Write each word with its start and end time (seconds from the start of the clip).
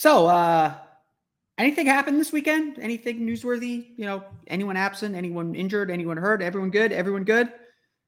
So, 0.00 0.28
uh, 0.28 0.72
anything 1.58 1.84
happened 1.84 2.18
this 2.18 2.32
weekend? 2.32 2.78
Anything 2.78 3.20
newsworthy? 3.20 3.88
You 3.98 4.06
know, 4.06 4.24
anyone 4.46 4.78
absent? 4.78 5.14
Anyone 5.14 5.54
injured? 5.54 5.90
Anyone 5.90 6.16
hurt? 6.16 6.40
Everyone 6.40 6.70
good? 6.70 6.90
Everyone 6.90 7.24
good? 7.24 7.52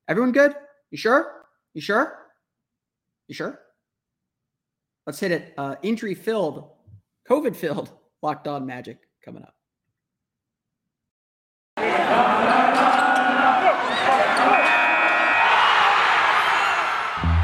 Everyone 0.08 0.32
good? 0.32 0.54
You 0.90 0.96
sure? 0.96 1.44
You 1.74 1.82
sure? 1.82 2.18
You 3.28 3.34
sure? 3.34 3.60
Let's 5.06 5.20
hit 5.20 5.32
it. 5.32 5.52
Uh, 5.58 5.74
injury 5.82 6.14
filled, 6.14 6.70
COVID 7.28 7.54
filled, 7.54 7.92
locked 8.22 8.48
on 8.48 8.64
magic 8.64 8.96
coming 9.22 9.42
up. 9.42 9.52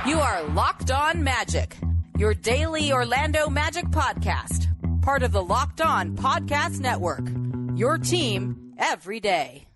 You 0.09 0.19
are 0.21 0.43
Locked 0.55 0.91
On 0.91 1.23
Magic, 1.23 1.77
your 2.19 2.35
daily 2.35 2.93
Orlando 2.93 3.49
Magic 3.49 3.85
podcast, 3.87 4.67
part 5.03 5.23
of 5.23 5.31
the 5.31 5.41
Locked 5.41 5.81
On 5.81 6.17
Podcast 6.17 6.81
Network. 6.81 7.23
Your 7.79 7.97
team 7.97 8.75
every 8.77 9.21
day. 9.21 9.69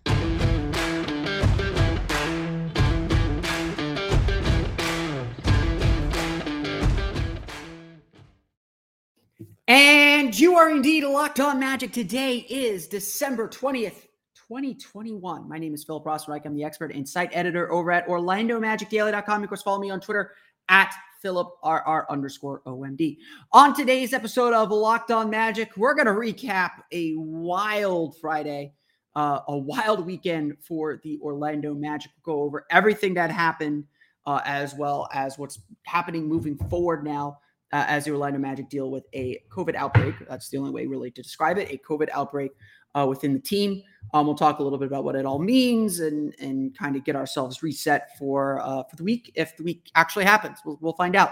And 9.65 10.37
you 10.37 10.57
are 10.57 10.69
indeed 10.69 11.05
locked 11.05 11.39
on 11.39 11.61
magic. 11.61 11.93
Today 11.93 12.39
is 12.39 12.89
December 12.89 13.47
20th, 13.47 14.01
2021. 14.49 15.47
My 15.47 15.57
name 15.57 15.73
is 15.73 15.85
Philip 15.85 16.03
Rossman-Reich. 16.03 16.45
I'm 16.45 16.53
the 16.53 16.65
expert 16.65 16.93
and 16.93 17.07
site 17.07 17.29
editor 17.31 17.71
over 17.71 17.89
at 17.89 18.05
OrlandoMagicDaily.com. 18.09 19.43
Of 19.43 19.49
course, 19.49 19.61
follow 19.61 19.79
me 19.79 19.91
on 19.91 20.01
Twitter 20.01 20.33
at 20.67 20.93
PhilipRR 21.23 22.05
underscore 22.09 22.61
OMD. 22.65 23.17
On 23.53 23.75
today's 23.75 24.13
episode 24.13 24.53
of 24.53 24.71
Locked 24.71 25.11
On 25.11 25.29
Magic, 25.29 25.75
we're 25.77 25.93
going 25.93 26.07
to 26.07 26.11
recap 26.11 26.71
a 26.91 27.13
wild 27.15 28.17
Friday, 28.19 28.73
uh, 29.15 29.39
a 29.47 29.57
wild 29.57 30.05
weekend 30.05 30.57
for 30.61 30.99
the 31.03 31.19
Orlando 31.21 31.73
Magic. 31.73 32.11
We'll 32.25 32.35
go 32.35 32.43
over 32.43 32.65
everything 32.69 33.13
that 33.13 33.31
happened, 33.31 33.85
uh, 34.25 34.41
as 34.45 34.75
well 34.75 35.07
as 35.13 35.37
what's 35.37 35.59
happening 35.83 36.27
moving 36.27 36.57
forward 36.69 37.03
now 37.03 37.39
uh, 37.71 37.85
as 37.87 38.05
the 38.05 38.11
Orlando 38.11 38.39
Magic 38.39 38.69
deal 38.69 38.91
with 38.91 39.05
a 39.13 39.39
COVID 39.49 39.75
outbreak. 39.75 40.15
That's 40.29 40.49
the 40.49 40.57
only 40.57 40.71
way 40.71 40.85
really 40.85 41.11
to 41.11 41.21
describe 41.21 41.57
it 41.57 41.71
a 41.71 41.77
COVID 41.77 42.09
outbreak 42.11 42.51
uh, 42.95 43.05
within 43.07 43.33
the 43.33 43.39
team. 43.39 43.83
Um, 44.13 44.27
we'll 44.27 44.35
talk 44.35 44.59
a 44.59 44.63
little 44.63 44.77
bit 44.77 44.87
about 44.87 45.03
what 45.03 45.15
it 45.15 45.25
all 45.25 45.39
means 45.39 45.99
and 45.99 46.35
and 46.39 46.77
kind 46.77 46.95
of 46.95 47.03
get 47.03 47.15
ourselves 47.15 47.63
reset 47.63 48.17
for 48.17 48.59
uh, 48.61 48.83
for 48.83 48.95
the 48.95 49.03
week 49.03 49.31
if 49.35 49.57
the 49.57 49.63
week 49.63 49.89
actually 49.95 50.25
happens. 50.25 50.59
We'll, 50.65 50.77
we'll 50.81 50.93
find 50.93 51.15
out. 51.15 51.31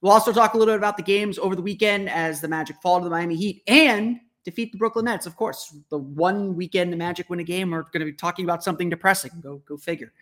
We'll 0.00 0.12
also 0.12 0.32
talk 0.32 0.54
a 0.54 0.58
little 0.58 0.72
bit 0.72 0.78
about 0.78 0.96
the 0.96 1.02
games 1.02 1.38
over 1.38 1.54
the 1.54 1.62
weekend 1.62 2.10
as 2.10 2.40
the 2.40 2.48
Magic 2.48 2.76
fall 2.82 2.98
to 2.98 3.04
the 3.04 3.10
Miami 3.10 3.36
Heat 3.36 3.62
and 3.68 4.18
defeat 4.44 4.72
the 4.72 4.78
Brooklyn 4.78 5.04
Nets. 5.04 5.26
Of 5.26 5.36
course, 5.36 5.76
the 5.90 5.98
one 5.98 6.56
weekend 6.56 6.92
the 6.92 6.96
Magic 6.96 7.30
win 7.30 7.38
a 7.38 7.44
game, 7.44 7.70
we're 7.70 7.82
going 7.82 8.00
to 8.00 8.06
be 8.06 8.12
talking 8.12 8.44
about 8.44 8.64
something 8.64 8.90
depressing. 8.90 9.30
Go 9.40 9.62
go 9.66 9.76
figure. 9.76 10.12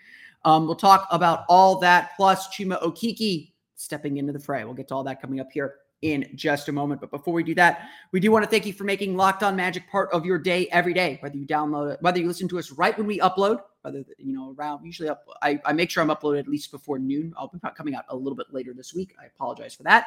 Um, 0.45 0.67
we'll 0.67 0.77
talk 0.77 1.07
about 1.11 1.45
all 1.49 1.79
that 1.81 2.11
plus 2.17 2.49
Chuma 2.49 2.83
Okeke 2.83 3.53
stepping 3.77 4.17
into 4.17 4.33
the 4.33 4.39
fray. 4.39 4.65
We'll 4.65 4.75
get 4.75 4.89
to 4.89 4.95
all 4.95 5.05
that 5.05 5.21
coming 5.21 5.41
up 5.41 5.51
here 5.53 5.77
in 6.03 6.31
just 6.35 6.69
a 6.69 6.73
moment. 6.73 7.01
But 7.01 7.11
before 7.11 7.35
we 7.35 7.43
do 7.43 7.55
that, 7.57 7.89
we 8.13 8.21
do 8.21 8.31
want 8.31 8.45
to 8.45 8.51
thank 8.51 8.65
you 8.65 8.73
for 8.73 8.85
making 8.85 9.17
Locked 9.17 9.43
On 9.43 9.55
Magic 9.55 9.89
part 9.91 10.11
of 10.13 10.25
your 10.25 10.39
day 10.39 10.67
every 10.73 10.95
day, 10.95 11.19
whether 11.21 11.37
you 11.37 11.47
download 11.47 11.93
it, 11.93 12.03
whether 12.03 12.19
you 12.19 12.27
listen 12.27 12.49
to 12.49 12.59
us 12.59 12.71
right 12.71 12.97
when 12.97 13.07
we 13.07 13.19
upload, 13.19 13.61
whether, 13.83 14.05
you 14.19 14.35
know, 14.35 14.55
around 14.59 14.85
usually 14.85 15.09
up, 15.09 15.27
I, 15.43 15.61
I 15.65 15.73
make 15.73 15.91
sure 15.91 16.03
I'm 16.03 16.09
uploaded 16.09 16.41
at 16.41 16.49
least 16.49 16.71
before 16.71 16.99
noon. 16.99 17.35
I'll 17.37 17.49
be 17.49 17.59
coming 17.77 17.95
out 17.95 18.05
a 18.09 18.17
little 18.17 18.37
bit 18.37 18.47
later 18.51 18.73
this 18.73 18.95
week. 18.95 19.15
I 19.21 19.27
apologize 19.27 19.75
for 19.75 19.83
that. 19.85 20.07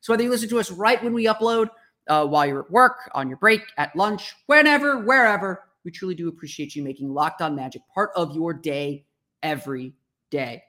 So 0.00 0.12
whether 0.12 0.22
you 0.22 0.30
listen 0.30 0.48
to 0.50 0.58
us 0.58 0.70
right 0.70 1.02
when 1.02 1.14
we 1.14 1.24
upload, 1.24 1.70
uh, 2.08 2.26
while 2.26 2.46
you're 2.46 2.64
at 2.64 2.70
work, 2.70 3.10
on 3.14 3.28
your 3.28 3.36
break, 3.38 3.62
at 3.76 3.94
lunch, 3.96 4.34
whenever, 4.46 4.98
wherever, 4.98 5.64
we 5.84 5.90
truly 5.90 6.14
do 6.14 6.28
appreciate 6.28 6.76
you 6.76 6.82
making 6.82 7.12
Locked 7.12 7.40
On 7.40 7.54
Magic 7.54 7.82
part 7.94 8.10
of 8.14 8.34
your 8.34 8.52
day 8.52 9.04
every 9.42 9.94
day. 10.30 10.62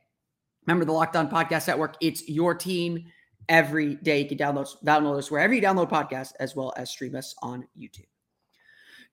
Remember 0.65 0.85
the 0.85 0.91
Locked 0.91 1.15
On 1.15 1.29
Podcast 1.29 1.67
Network, 1.67 1.95
it's 2.01 2.27
your 2.29 2.53
team 2.53 3.05
every 3.51 3.95
day. 3.95 4.21
You 4.21 4.29
can 4.29 4.37
download, 4.37 4.73
download 4.83 5.17
us 5.17 5.29
wherever 5.29 5.53
you 5.53 5.61
download 5.61 5.91
podcasts, 5.91 6.31
as 6.39 6.55
well 6.55 6.73
as 6.77 6.89
stream 6.89 7.15
us 7.15 7.35
on 7.43 7.67
YouTube. 7.77 8.05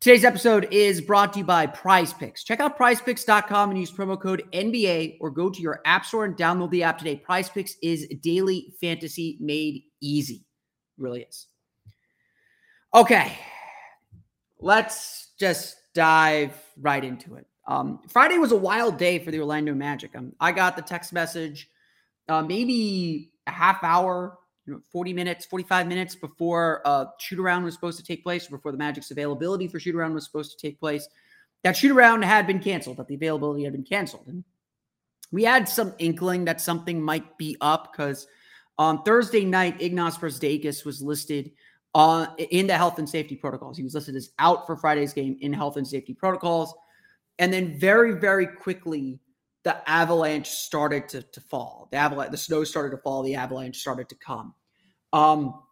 Today's 0.00 0.24
episode 0.24 0.68
is 0.70 1.00
brought 1.00 1.32
to 1.32 1.40
you 1.40 1.44
by 1.44 1.66
Prize 1.66 2.12
Picks. 2.12 2.44
Check 2.44 2.60
out 2.60 2.78
prizepicks.com 2.78 3.70
and 3.70 3.78
use 3.78 3.90
promo 3.90 4.18
code 4.18 4.44
NBA 4.52 5.18
or 5.20 5.30
go 5.30 5.50
to 5.50 5.60
your 5.60 5.80
app 5.84 6.06
store 6.06 6.24
and 6.24 6.36
download 6.36 6.70
the 6.70 6.84
app 6.84 6.98
today. 6.98 7.16
Prize 7.16 7.48
Picks 7.48 7.74
is 7.82 8.06
daily 8.22 8.72
fantasy 8.80 9.36
made 9.40 9.82
easy. 10.00 10.46
It 10.96 11.02
really 11.02 11.22
is. 11.22 11.48
Okay, 12.94 13.36
let's 14.60 15.32
just 15.38 15.76
dive 15.94 16.54
right 16.80 17.02
into 17.02 17.34
it. 17.34 17.46
Um, 17.66 17.98
Friday 18.08 18.38
was 18.38 18.52
a 18.52 18.56
wild 18.56 18.98
day 18.98 19.18
for 19.18 19.32
the 19.32 19.40
Orlando 19.40 19.74
Magic. 19.74 20.14
Um, 20.14 20.32
I 20.38 20.52
got 20.52 20.76
the 20.76 20.82
text 20.82 21.12
message 21.12 21.68
uh, 22.28 22.42
maybe 22.42 23.30
a 23.48 23.52
half 23.52 23.82
hour, 23.82 24.38
you 24.66 24.74
know, 24.74 24.80
40 24.92 25.12
minutes, 25.12 25.46
45 25.46 25.86
minutes 25.86 26.14
before 26.14 26.82
uh, 26.84 27.06
shoot 27.18 27.38
around 27.38 27.64
was 27.64 27.74
supposed 27.74 27.98
to 27.98 28.04
take 28.04 28.22
place, 28.22 28.46
before 28.46 28.70
the 28.70 28.78
Magic's 28.78 29.10
availability 29.10 29.66
for 29.66 29.80
shoot 29.80 29.94
around 29.94 30.14
was 30.14 30.24
supposed 30.24 30.58
to 30.58 30.66
take 30.66 30.78
place. 30.78 31.08
That 31.64 31.76
shoot 31.76 31.90
around 31.90 32.22
had 32.22 32.46
been 32.46 32.60
canceled, 32.60 32.98
that 32.98 33.08
the 33.08 33.14
availability 33.14 33.64
had 33.64 33.72
been 33.72 33.84
canceled. 33.84 34.26
And 34.28 34.44
we 35.32 35.44
had 35.44 35.68
some 35.68 35.94
inkling 35.98 36.44
that 36.44 36.60
something 36.60 37.02
might 37.02 37.36
be 37.38 37.56
up 37.60 37.92
because 37.92 38.26
on 38.78 39.02
Thursday 39.02 39.44
night, 39.44 39.78
Ignas 39.80 40.18
Brazdeikis 40.18 40.84
was 40.84 41.02
listed 41.02 41.50
uh, 41.94 42.26
in 42.50 42.66
the 42.66 42.76
health 42.76 42.98
and 42.98 43.08
safety 43.08 43.34
protocols. 43.34 43.76
He 43.76 43.82
was 43.82 43.94
listed 43.94 44.14
as 44.14 44.30
out 44.38 44.66
for 44.66 44.76
Friday's 44.76 45.12
game 45.12 45.36
in 45.40 45.52
health 45.52 45.76
and 45.76 45.86
safety 45.86 46.14
protocols. 46.14 46.74
And 47.38 47.52
then 47.52 47.78
very, 47.78 48.12
very 48.12 48.46
quickly, 48.46 49.18
the 49.64 49.88
avalanche 49.88 50.48
started 50.48 51.08
to, 51.10 51.22
to 51.22 51.40
fall. 51.40 51.88
The 51.90 51.98
avalanche, 51.98 52.30
the 52.30 52.36
snow 52.36 52.64
started 52.64 52.96
to 52.96 53.02
fall. 53.02 53.22
The 53.22 53.34
avalanche 53.34 53.78
started 53.78 54.08
to 54.08 54.14
come. 54.14 54.54
Um, 55.12 55.62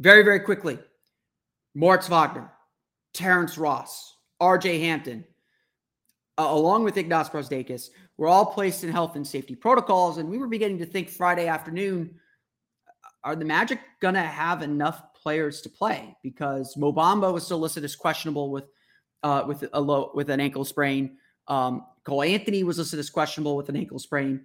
very, 0.00 0.22
very 0.22 0.40
quickly, 0.40 0.78
Moritz 1.74 2.08
Wagner, 2.08 2.50
Terrence 3.12 3.58
Ross, 3.58 4.16
RJ 4.40 4.80
Hampton, 4.80 5.24
uh, 6.38 6.46
along 6.48 6.84
with 6.84 6.94
Ignas 6.94 7.30
Brazdeikis, 7.30 7.90
were 8.16 8.28
all 8.28 8.46
placed 8.46 8.84
in 8.84 8.90
health 8.90 9.16
and 9.16 9.26
safety 9.26 9.54
protocols. 9.54 10.18
And 10.18 10.28
we 10.28 10.38
were 10.38 10.46
beginning 10.46 10.78
to 10.78 10.86
think 10.86 11.08
Friday 11.08 11.48
afternoon, 11.48 12.14
are 13.24 13.36
the 13.36 13.44
Magic 13.44 13.80
to 14.00 14.12
have 14.12 14.62
enough 14.62 15.02
players 15.14 15.60
to 15.62 15.68
play? 15.68 16.16
Because 16.22 16.76
Mo 16.76 16.92
Bamba 16.92 17.32
was 17.32 17.44
still 17.44 17.58
listed 17.58 17.84
as 17.84 17.96
questionable 17.96 18.50
with 18.50 18.64
uh, 19.24 19.44
with 19.46 19.64
a 19.72 19.80
low 19.80 20.12
with 20.14 20.30
an 20.30 20.40
ankle 20.40 20.64
sprain. 20.64 21.16
Um, 21.48 21.84
Cole 22.08 22.22
Anthony 22.22 22.64
was 22.64 22.78
listed 22.78 22.98
as 22.98 23.10
questionable 23.10 23.54
with 23.54 23.68
an 23.68 23.76
ankle 23.76 23.98
sprain. 23.98 24.40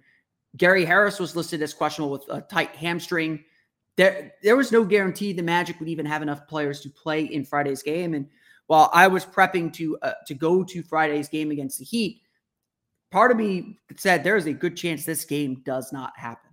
Gary 0.58 0.84
Harris 0.84 1.18
was 1.18 1.34
listed 1.34 1.62
as 1.62 1.72
questionable 1.72 2.12
with 2.12 2.26
a 2.28 2.42
tight 2.42 2.76
hamstring. 2.76 3.42
There, 3.96 4.34
there 4.42 4.54
was 4.54 4.70
no 4.70 4.84
guarantee 4.84 5.32
the 5.32 5.42
Magic 5.42 5.80
would 5.80 5.88
even 5.88 6.04
have 6.04 6.20
enough 6.20 6.46
players 6.46 6.82
to 6.82 6.90
play 6.90 7.24
in 7.24 7.42
Friday's 7.42 7.82
game. 7.82 8.12
And 8.12 8.28
while 8.66 8.90
I 8.92 9.06
was 9.06 9.24
prepping 9.24 9.72
to 9.74 9.96
uh, 10.02 10.12
to 10.26 10.34
go 10.34 10.62
to 10.62 10.82
Friday's 10.82 11.30
game 11.30 11.50
against 11.52 11.78
the 11.78 11.86
Heat, 11.86 12.20
part 13.10 13.30
of 13.30 13.38
me 13.38 13.78
said 13.96 14.22
there 14.22 14.36
is 14.36 14.44
a 14.44 14.52
good 14.52 14.76
chance 14.76 15.06
this 15.06 15.24
game 15.24 15.62
does 15.64 15.90
not 15.90 16.12
happen. 16.18 16.50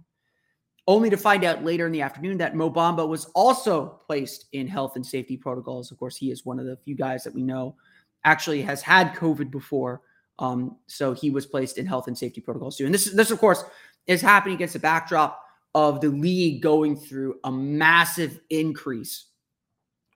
Only 0.87 1.09
to 1.09 1.17
find 1.17 1.43
out 1.43 1.65
later 1.65 1.85
in 1.85 1.91
the 1.91 2.03
afternoon 2.03 2.37
that 2.37 2.55
Mo 2.55 2.71
Bamba 2.71 3.05
was 3.05 3.25
also 3.35 3.99
placed 4.07 4.45
in 4.53 4.65
health 4.65 4.95
and 4.95 5.05
safety 5.05 5.35
protocols. 5.35 5.91
Of 5.91 5.99
course, 5.99 6.15
he 6.15 6.31
is 6.31 6.45
one 6.45 6.57
of 6.57 6.65
the 6.65 6.77
few 6.77 6.95
guys 6.95 7.25
that 7.25 7.35
we 7.35 7.43
know 7.43 7.75
actually 8.23 8.61
has 8.61 8.81
had 8.81 9.13
COVID 9.13 9.51
before. 9.51 10.03
Um, 10.39 10.77
so 10.87 11.13
he 11.13 11.29
was 11.29 11.45
placed 11.45 11.77
in 11.77 11.85
health 11.85 12.07
and 12.07 12.17
safety 12.17 12.41
protocols 12.41 12.77
too. 12.77 12.85
And 12.85 12.93
this, 12.93 13.11
this 13.11 13.31
of 13.31 13.39
course, 13.39 13.63
is 14.07 14.21
happening 14.21 14.55
against 14.55 14.73
the 14.73 14.79
backdrop 14.79 15.39
of 15.75 16.01
the 16.01 16.09
league 16.09 16.61
going 16.61 16.95
through 16.95 17.35
a 17.43 17.51
massive 17.51 18.39
increase 18.49 19.27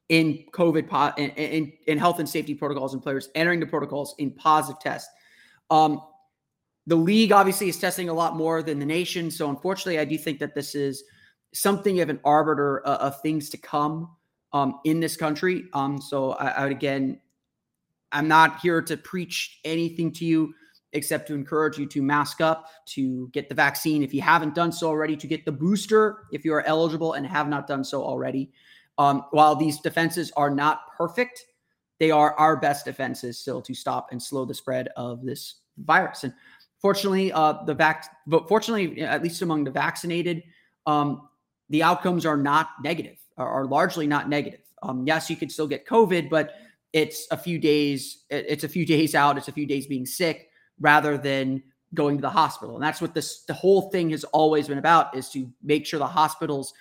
in 0.10 0.46
COVID 0.52 0.88
po- 0.88 1.14
in, 1.22 1.30
in, 1.32 1.74
in, 1.88 1.98
health 1.98 2.20
and 2.20 2.28
safety 2.28 2.54
protocols 2.54 2.94
and 2.94 3.02
players 3.02 3.30
entering 3.36 3.60
the 3.60 3.66
protocols 3.66 4.16
in 4.20 4.32
positive 4.32 4.80
tests. 4.80 5.10
Um, 5.70 6.02
the 6.88 6.96
league 6.96 7.32
obviously 7.32 7.70
is 7.70 7.80
testing 7.80 8.10
a 8.10 8.14
lot 8.14 8.36
more 8.36 8.62
than 8.62 8.78
the 8.78 8.86
nation. 8.86 9.32
So 9.32 9.50
unfortunately, 9.50 10.00
I 10.00 10.06
do 10.06 10.18
think 10.18 10.40
that 10.40 10.54
this 10.54 10.76
is 10.76 11.04
something 11.54 12.02
of 12.02 12.10
an 12.10 12.20
arbiter 12.24 12.86
uh, 12.88 12.98
of 12.98 13.20
things 13.22 13.50
to 13.50 13.58
come 13.58 14.16
um, 14.54 14.80
in 14.84 15.00
this 15.00 15.18
country. 15.18 15.66
Um, 15.74 16.00
so 16.00 16.34
I, 16.34 16.48
I 16.48 16.64
would 16.64 16.72
again, 16.72 17.20
I'm 18.12 18.28
not 18.28 18.60
here 18.60 18.81
to 18.81 18.98
preach 18.98 19.60
anything 19.63 20.12
to 20.13 20.25
you 20.25 20.54
except 20.94 21.28
to 21.28 21.34
encourage 21.34 21.78
you 21.78 21.86
to 21.86 22.02
mask 22.02 22.42
up, 22.42 22.69
to 22.86 23.28
get 23.30 23.50
the 23.50 23.56
vaccine 23.56 24.02
if 24.02 24.13
you 24.13 24.22
haven't 24.22 24.56
done 24.56 24.72
so 24.72 24.88
already, 24.88 25.16
to 25.18 25.28
get 25.28 25.46
the 25.46 25.52
booster 25.52 26.24
if 26.31 26.46
you 26.46 26.54
are 26.54 26.66
eligible 26.66 27.13
and 27.13 27.28
have 27.28 27.50
not 27.50 27.68
done 27.68 27.84
so 27.84 28.04
already. 28.04 28.52
Um, 28.98 29.25
while 29.31 29.56
these 29.56 29.80
defenses 29.80 30.31
are 30.38 30.50
not 30.50 30.96
perfect, 30.98 31.46
they 32.00 32.12
are 32.12 32.34
our 32.36 32.56
best 32.57 32.86
defenses 32.86 33.38
still 33.38 33.62
to 33.62 33.74
stop 33.74 34.10
and 34.12 34.22
slow 34.22 34.46
the 34.46 34.54
spread 34.54 34.90
of 34.96 35.24
this 35.25 35.56
virus. 35.78 36.24
And 36.24 36.34
fortunately, 36.80 37.31
uh, 37.31 37.63
the 37.66 37.74
vac, 37.74 38.10
but 38.25 38.48
fortunately, 38.48 39.01
at 39.01 39.22
least 39.22 39.42
among 39.42 39.66
the 39.66 39.72
vaccinated, 39.72 40.44
um, 40.86 41.28
the 41.69 41.84
outcomes 41.84 42.25
are 42.25 42.38
not 42.38 42.69
negative, 42.84 43.18
are, 43.38 43.66
largely 43.66 44.08
not 44.08 44.30
negative. 44.30 44.62
Um, 44.84 45.04
yes, 45.06 45.30
you 45.30 45.36
could 45.36 45.51
still 45.51 45.68
get 45.68 45.88
COVID, 45.88 46.30
but 46.30 46.54
it's 46.96 47.28
a 47.30 47.36
few 47.36 47.60
days. 47.60 48.24
It's 48.30 48.64
a 48.64 48.70
few 48.70 48.86
days 48.86 49.16
out. 49.16 49.38
It's 49.38 49.50
a 49.50 49.52
few 49.52 49.66
days 49.66 49.86
being 49.86 50.06
sick 50.06 50.48
rather 50.80 51.18
than 51.18 51.62
going 51.94 52.16
to 52.18 52.22
the 52.22 52.30
hospital. 52.30 52.76
And 52.76 52.84
that's 52.84 53.02
what 53.02 53.14
this 53.14 53.44
the 53.44 53.54
whole 53.54 53.90
thing 53.90 54.12
has 54.12 54.24
always 54.24 54.70
been 54.70 54.78
about 54.78 55.16
is 55.16 55.30
to 55.32 55.52
make 55.62 55.86
sure 55.86 56.00
the 56.00 56.08
hospitals, 56.08 56.74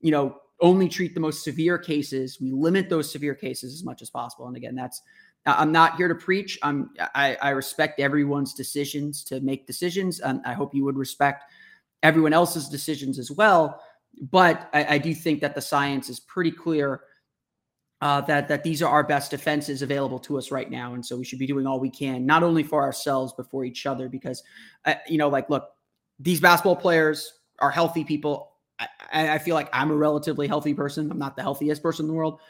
you 0.00 0.10
know, 0.10 0.38
only 0.60 0.88
treat 0.88 1.14
the 1.14 1.20
most 1.20 1.44
severe 1.44 1.78
cases. 1.78 2.38
We 2.40 2.50
limit 2.50 2.90
those 2.90 3.12
severe 3.12 3.36
cases 3.36 3.72
as 3.72 3.84
much 3.84 4.02
as 4.02 4.10
possible. 4.10 4.48
And 4.48 4.56
again, 4.56 4.74
that's 4.74 5.02
I'm 5.46 5.70
not 5.70 5.94
here 5.94 6.08
to 6.08 6.16
preach. 6.16 6.58
I'm 6.64 6.90
I, 7.14 7.36
I 7.40 7.50
respect 7.50 8.00
everyone's 8.00 8.54
decisions 8.54 9.22
to 9.26 9.40
make 9.40 9.68
decisions, 9.68 10.18
and 10.18 10.40
I 10.44 10.52
hope 10.52 10.74
you 10.74 10.84
would 10.84 10.98
respect 10.98 11.44
everyone 12.02 12.32
else's 12.32 12.68
decisions 12.68 13.20
as 13.20 13.30
well. 13.30 13.80
But 14.20 14.68
I, 14.72 14.96
I 14.96 14.98
do 14.98 15.14
think 15.14 15.40
that 15.42 15.54
the 15.54 15.62
science 15.62 16.08
is 16.08 16.18
pretty 16.18 16.50
clear 16.50 17.02
uh, 18.00 18.20
that 18.22 18.48
that 18.48 18.62
these 18.62 18.82
are 18.82 18.90
our 18.90 19.04
best 19.04 19.30
defenses 19.30 19.82
available 19.82 20.18
to 20.20 20.38
us 20.38 20.50
right 20.50 20.70
now, 20.70 20.94
and 20.94 21.04
so 21.04 21.16
we 21.16 21.24
should 21.24 21.38
be 21.38 21.46
doing 21.46 21.66
all 21.66 21.78
we 21.78 21.90
can, 21.90 22.24
not 22.24 22.42
only 22.42 22.62
for 22.62 22.82
ourselves 22.82 23.34
but 23.36 23.50
for 23.50 23.64
each 23.64 23.86
other. 23.86 24.08
Because, 24.08 24.42
uh, 24.86 24.94
you 25.08 25.18
know, 25.18 25.28
like, 25.28 25.50
look, 25.50 25.68
these 26.18 26.40
basketball 26.40 26.76
players 26.76 27.40
are 27.58 27.70
healthy 27.70 28.04
people. 28.04 28.52
I, 29.12 29.34
I, 29.34 29.38
feel 29.38 29.54
like 29.54 29.68
I'm 29.74 29.90
a 29.90 29.96
relatively 29.96 30.48
healthy 30.48 30.72
person. 30.72 31.10
I'm 31.10 31.18
not 31.18 31.36
the 31.36 31.42
healthiest 31.42 31.82
person 31.82 32.04
in 32.04 32.08
the 32.08 32.14
world. 32.14 32.40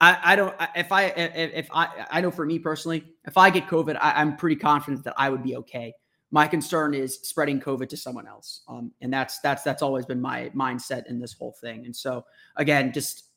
I, 0.00 0.18
I 0.24 0.36
don't. 0.36 0.54
If 0.74 0.92
I 0.92 1.04
if 1.04 1.68
I 1.72 2.06
I 2.10 2.20
know 2.20 2.30
for 2.30 2.44
me 2.44 2.58
personally, 2.58 3.04
if 3.24 3.36
I 3.36 3.48
get 3.48 3.66
COVID, 3.66 3.96
I, 4.00 4.20
am 4.20 4.36
pretty 4.36 4.56
confident 4.56 5.04
that 5.04 5.14
I 5.16 5.30
would 5.30 5.42
be 5.42 5.56
okay. 5.56 5.94
My 6.32 6.46
concern 6.48 6.92
is 6.92 7.20
spreading 7.22 7.60
COVID 7.60 7.88
to 7.90 7.96
someone 7.96 8.26
else, 8.26 8.62
um, 8.68 8.92
and 9.00 9.12
that's 9.12 9.38
that's 9.38 9.62
that's 9.62 9.82
always 9.82 10.04
been 10.04 10.20
my 10.20 10.50
mindset 10.54 11.06
in 11.06 11.18
this 11.18 11.32
whole 11.32 11.56
thing. 11.60 11.86
And 11.86 11.96
so 11.96 12.26
again, 12.56 12.92
just 12.92 13.30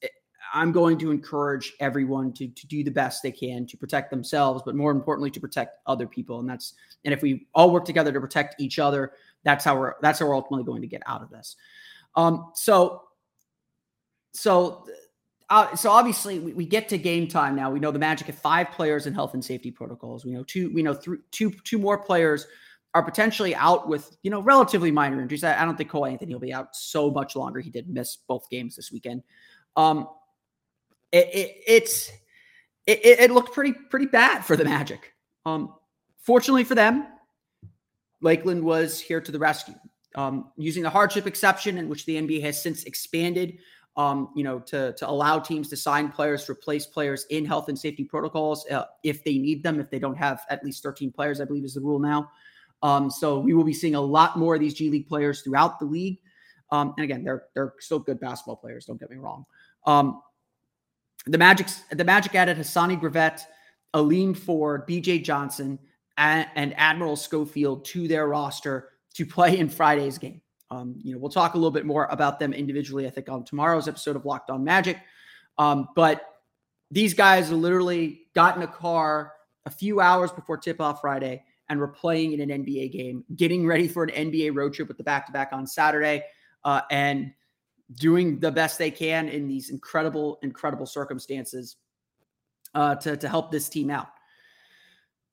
I'm 0.54 0.72
going 0.72 0.98
to 1.00 1.12
encourage 1.12 1.74
everyone 1.80 2.34
to, 2.34 2.48
to 2.48 2.68
do 2.68 2.84
the 2.84 2.92
best 2.92 3.24
they 3.24 3.32
can 3.32 3.66
to 3.68 3.78
protect 3.78 4.10
themselves, 4.10 4.64
but 4.66 4.76
more 4.76 4.92
importantly, 4.92 5.32
to 5.32 5.40
protect 5.40 5.78
other 5.86 6.08
people. 6.08 6.40
And 6.40 6.50
that's 6.50 6.74
and 7.06 7.14
if 7.14 7.22
we 7.22 7.48
all 7.54 7.72
work 7.72 7.86
together 7.86 8.12
to 8.12 8.20
protect 8.20 8.60
each 8.60 8.80
other, 8.80 9.14
that's 9.44 9.64
how 9.64 9.78
we're 9.78 9.96
that's 10.02 10.20
how 10.20 10.28
we're 10.28 10.36
ultimately 10.36 10.66
going 10.66 10.82
to 10.82 10.88
get 10.88 11.02
out 11.06 11.22
of 11.22 11.30
this. 11.30 11.56
Um, 12.16 12.52
so 12.56 13.04
so 14.34 14.86
uh, 15.50 15.76
so 15.76 15.90
obviously 15.90 16.40
we, 16.40 16.54
we, 16.54 16.66
get 16.66 16.88
to 16.90 16.98
game 16.98 17.28
time 17.28 17.56
now. 17.56 17.72
We 17.72 17.80
know 17.80 17.90
the 17.90 17.98
Magic 17.98 18.28
have 18.28 18.38
five 18.38 18.70
players 18.72 19.08
in 19.08 19.14
health 19.16 19.34
and 19.34 19.44
safety 19.44 19.72
protocols. 19.72 20.24
We 20.24 20.32
know 20.32 20.44
two. 20.44 20.72
We 20.74 20.84
know 20.84 20.94
th- 20.94 21.20
two 21.32 21.52
two 21.64 21.80
more 21.80 21.98
players 21.98 22.46
are 22.94 23.04
potentially 23.04 23.56
out 23.56 23.88
with 23.88 24.16
you 24.22 24.30
know 24.30 24.42
relatively 24.42 24.92
minor 24.92 25.22
injuries. 25.22 25.44
I, 25.44 25.60
I 25.60 25.66
don't 25.66 25.76
think 25.76 25.90
Cole 25.90 26.06
Anthony 26.06 26.34
will 26.34 26.40
be 26.40 26.54
out 26.54 26.76
so 26.76 27.10
much 27.10 27.36
longer. 27.36 27.60
He 27.60 27.72
did 27.72 27.90
miss 27.90 28.18
both 28.28 28.50
games 28.50 28.76
this 28.76 28.92
weekend. 28.92 29.24
Um, 29.76 30.08
it, 31.12 31.28
it, 31.34 31.56
it's 31.68 32.12
it, 32.86 33.20
it, 33.20 33.32
looked 33.32 33.54
pretty 33.54 33.74
pretty 33.74 34.08
bad 34.08 34.44
for 34.46 34.56
the 34.56 34.66
Magic. 34.66 35.14
Um, 35.46 35.76
fortunately 36.22 36.64
for 36.64 36.76
them, 36.76 37.08
Lakeland 38.22 38.64
was 38.64 39.00
here 39.00 39.22
to 39.22 39.32
the 39.32 39.40
rescue, 39.40 39.76
um, 40.16 40.52
using 40.58 40.84
the 40.84 40.90
hardship 40.90 41.28
exception, 41.28 41.78
in 41.78 41.88
which 41.88 42.06
the 42.06 42.16
NBA 42.16 42.42
has 42.42 42.62
since 42.62 42.84
expanded. 42.84 43.60
Um, 43.98 44.30
you 44.36 44.44
know, 44.44 44.60
to 44.60 44.94
to 44.94 45.10
allow 45.10 45.40
teams 45.40 45.68
to 45.70 45.78
sign 45.78 46.10
players 46.10 46.50
replace 46.50 46.86
players 46.86 47.26
in 47.30 47.46
health 47.46 47.70
and 47.70 47.78
safety 47.78 48.04
protocols 48.04 48.66
uh, 48.70 48.86
if 49.04 49.24
they 49.24 49.38
need 49.38 49.62
them. 49.62 49.80
If 49.80 49.90
they 49.90 50.00
don't 50.00 50.16
have 50.16 50.42
at 50.50 50.64
least 50.64 50.84
13 50.84 51.12
players, 51.12 51.42
I 51.42 51.46
believe 51.46 51.66
is 51.66 51.74
the 51.74 51.82
rule 51.82 52.00
now. 52.00 52.30
Um, 52.82 53.12
so 53.12 53.40
we 53.40 53.54
will 53.54 53.64
be 53.64 53.74
seeing 53.74 53.96
a 53.96 54.02
lot 54.02 54.38
more 54.38 54.56
of 54.56 54.62
these 54.62 54.74
G 54.74 54.90
League 54.90 55.08
players 55.08 55.42
throughout 55.42 55.80
the 55.80 55.86
league. 55.86 56.20
Um, 56.72 56.94
and 56.98 57.04
again, 57.04 57.24
they're 57.24 57.44
they're 57.54 57.74
still 57.80 58.00
good 58.00 58.20
basketball 58.20 58.56
players. 58.56 58.86
Don't 58.86 59.00
get 59.00 59.10
me 59.10 59.18
wrong. 59.18 59.46
The 61.26 61.38
Magic, 61.38 61.68
the 61.92 62.04
Magic 62.04 62.34
added 62.36 62.58
Hassani 62.58 63.00
Gravett, 63.00 63.42
Aleem 63.94 64.36
Ford, 64.36 64.88
BJ 64.88 65.24
Johnson, 65.24 65.80
and, 66.18 66.48
and, 66.56 66.78
Admiral 66.78 67.16
Schofield 67.16 67.86
to 67.86 68.08
their 68.08 68.28
roster 68.28 68.90
to 69.14 69.26
play 69.26 69.58
in 69.58 69.70
Friday's 69.70 70.18
game. 70.18 70.42
Um, 70.72 70.96
you 71.02 71.14
know, 71.14 71.20
we'll 71.20 71.32
talk 71.32 71.54
a 71.54 71.58
little 71.58 71.72
bit 71.72 71.86
more 71.86 72.08
about 72.12 72.40
them 72.40 72.54
individually, 72.54 73.08
I 73.08 73.10
think, 73.10 73.30
on 73.30 73.44
tomorrow's 73.44 73.88
episode 73.88 74.16
of 74.16 74.26
Locked 74.26 74.50
On 74.50 74.64
Magic. 74.64 74.98
Um, 75.58 75.90
but 75.96 76.22
these 76.92 77.14
guys 77.14 77.52
literally 77.52 78.22
got 78.36 78.56
in 78.56 78.64
a 78.64 78.68
car 78.68 79.34
a 79.66 79.70
few 79.70 80.00
hours 80.00 80.32
before 80.32 80.58
tip 80.58 80.80
off 80.80 81.02
Friday 81.02 81.44
and 81.70 81.80
were 81.80 81.88
playing 81.88 82.34
in 82.34 82.50
an 82.50 82.64
NBA 82.64 82.92
game, 82.92 83.24
getting 83.36 83.66
ready 83.66 83.88
for 83.88 84.04
an 84.04 84.10
NBA 84.10 84.56
road 84.56 84.74
trip 84.74 84.88
with 84.88 84.98
the 84.98 85.04
back 85.04 85.26
to 85.28 85.32
back 85.32 85.50
on 85.52 85.68
Saturday. 85.68 86.24
Uh, 86.64 86.82
and 86.92 87.32
doing 87.96 88.40
the 88.40 88.52
best 88.52 88.78
they 88.78 88.92
can 88.92 89.28
in 89.30 89.48
these 89.48 89.70
incredible, 89.70 90.40
incredible 90.44 90.86
circumstances 90.86 91.78
uh, 92.76 92.96
to, 92.96 93.18
to 93.18 93.28
help 93.28 93.52
this 93.52 93.70
team 93.70 93.90
out. 93.90 94.08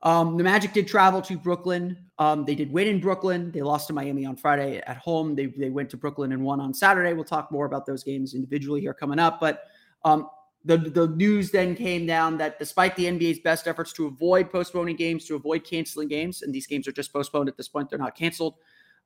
Um, 0.02 0.36
the 0.36 0.44
Magic 0.44 0.72
did 0.72 0.86
travel 0.86 1.20
to 1.22 1.36
Brooklyn. 1.36 1.98
Um, 2.18 2.44
they 2.44 2.54
did 2.54 2.70
win 2.70 2.86
in 2.86 3.00
Brooklyn. 3.00 3.50
They 3.50 3.62
lost 3.62 3.88
to 3.88 3.92
Miami 3.92 4.24
on 4.24 4.36
Friday 4.36 4.78
at 4.86 4.98
home. 4.98 5.34
They, 5.34 5.46
they 5.46 5.70
went 5.70 5.90
to 5.90 5.96
Brooklyn 5.96 6.32
and 6.32 6.42
won 6.42 6.60
on 6.60 6.72
Saturday. 6.72 7.12
We'll 7.12 7.24
talk 7.24 7.50
more 7.50 7.66
about 7.66 7.86
those 7.86 8.04
games 8.04 8.34
individually 8.34 8.80
here 8.80 8.94
coming 8.94 9.18
up. 9.18 9.40
But 9.40 9.64
um, 10.04 10.28
the, 10.64 10.76
the 10.76 11.08
news 11.08 11.50
then 11.50 11.74
came 11.74 12.06
down 12.06 12.38
that 12.38 12.58
despite 12.58 12.94
the 12.96 13.06
NBA's 13.06 13.38
best 13.40 13.66
efforts 13.66 13.92
to 13.94 14.06
avoid 14.06 14.50
postponing 14.50 14.96
games, 14.96 15.24
to 15.26 15.34
avoid 15.34 15.64
canceling 15.64 16.08
games, 16.08 16.42
and 16.42 16.54
these 16.54 16.66
games 16.66 16.86
are 16.86 16.92
just 16.92 17.12
postponed 17.12 17.48
at 17.48 17.56
this 17.56 17.68
point, 17.68 17.88
they're 17.88 17.98
not 17.98 18.16
canceled. 18.16 18.54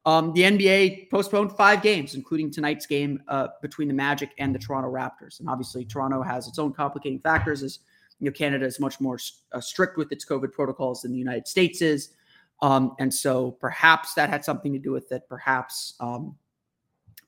Um, 0.07 0.33
the 0.33 0.43
NBA 0.43 1.11
postponed 1.11 1.53
five 1.53 1.83
games, 1.83 2.15
including 2.15 2.51
tonight's 2.51 2.87
game 2.87 3.23
uh, 3.29 3.49
between 3.61 3.89
the 3.89 3.95
Magic 3.95 4.31
and 4.39 4.55
the 4.55 4.59
Toronto 4.59 4.91
Raptors. 4.91 5.41
And 5.41 5.49
obviously, 5.49 5.85
Toronto 5.85 6.23
has 6.23 6.49
its 6.49 6.59
own 6.59 6.73
complicating 6.73 7.21
factors, 7.21 7.63
as 7.63 7.81
you 8.19 8.27
know, 8.27 8.33
Canada 8.33 8.65
is 8.65 8.81
much 8.81 9.01
more 9.01 9.19
uh, 9.53 9.61
strict 9.61 9.99
with 9.99 10.11
its 10.13 10.25
COVID 10.25 10.53
protocols 10.53 11.03
than 11.03 11.13
the 11.13 11.19
United 11.19 11.47
States 11.47 11.83
is. 11.83 12.11
Um, 12.63 12.95
and 12.99 13.13
so, 13.13 13.53
perhaps 13.53 14.15
that 14.15 14.31
had 14.31 14.45
something 14.45 14.73
to 14.73 14.79
do 14.79 14.91
with 14.91 15.13
it. 15.13 15.29
Perhaps, 15.29 15.95
um, 16.01 16.37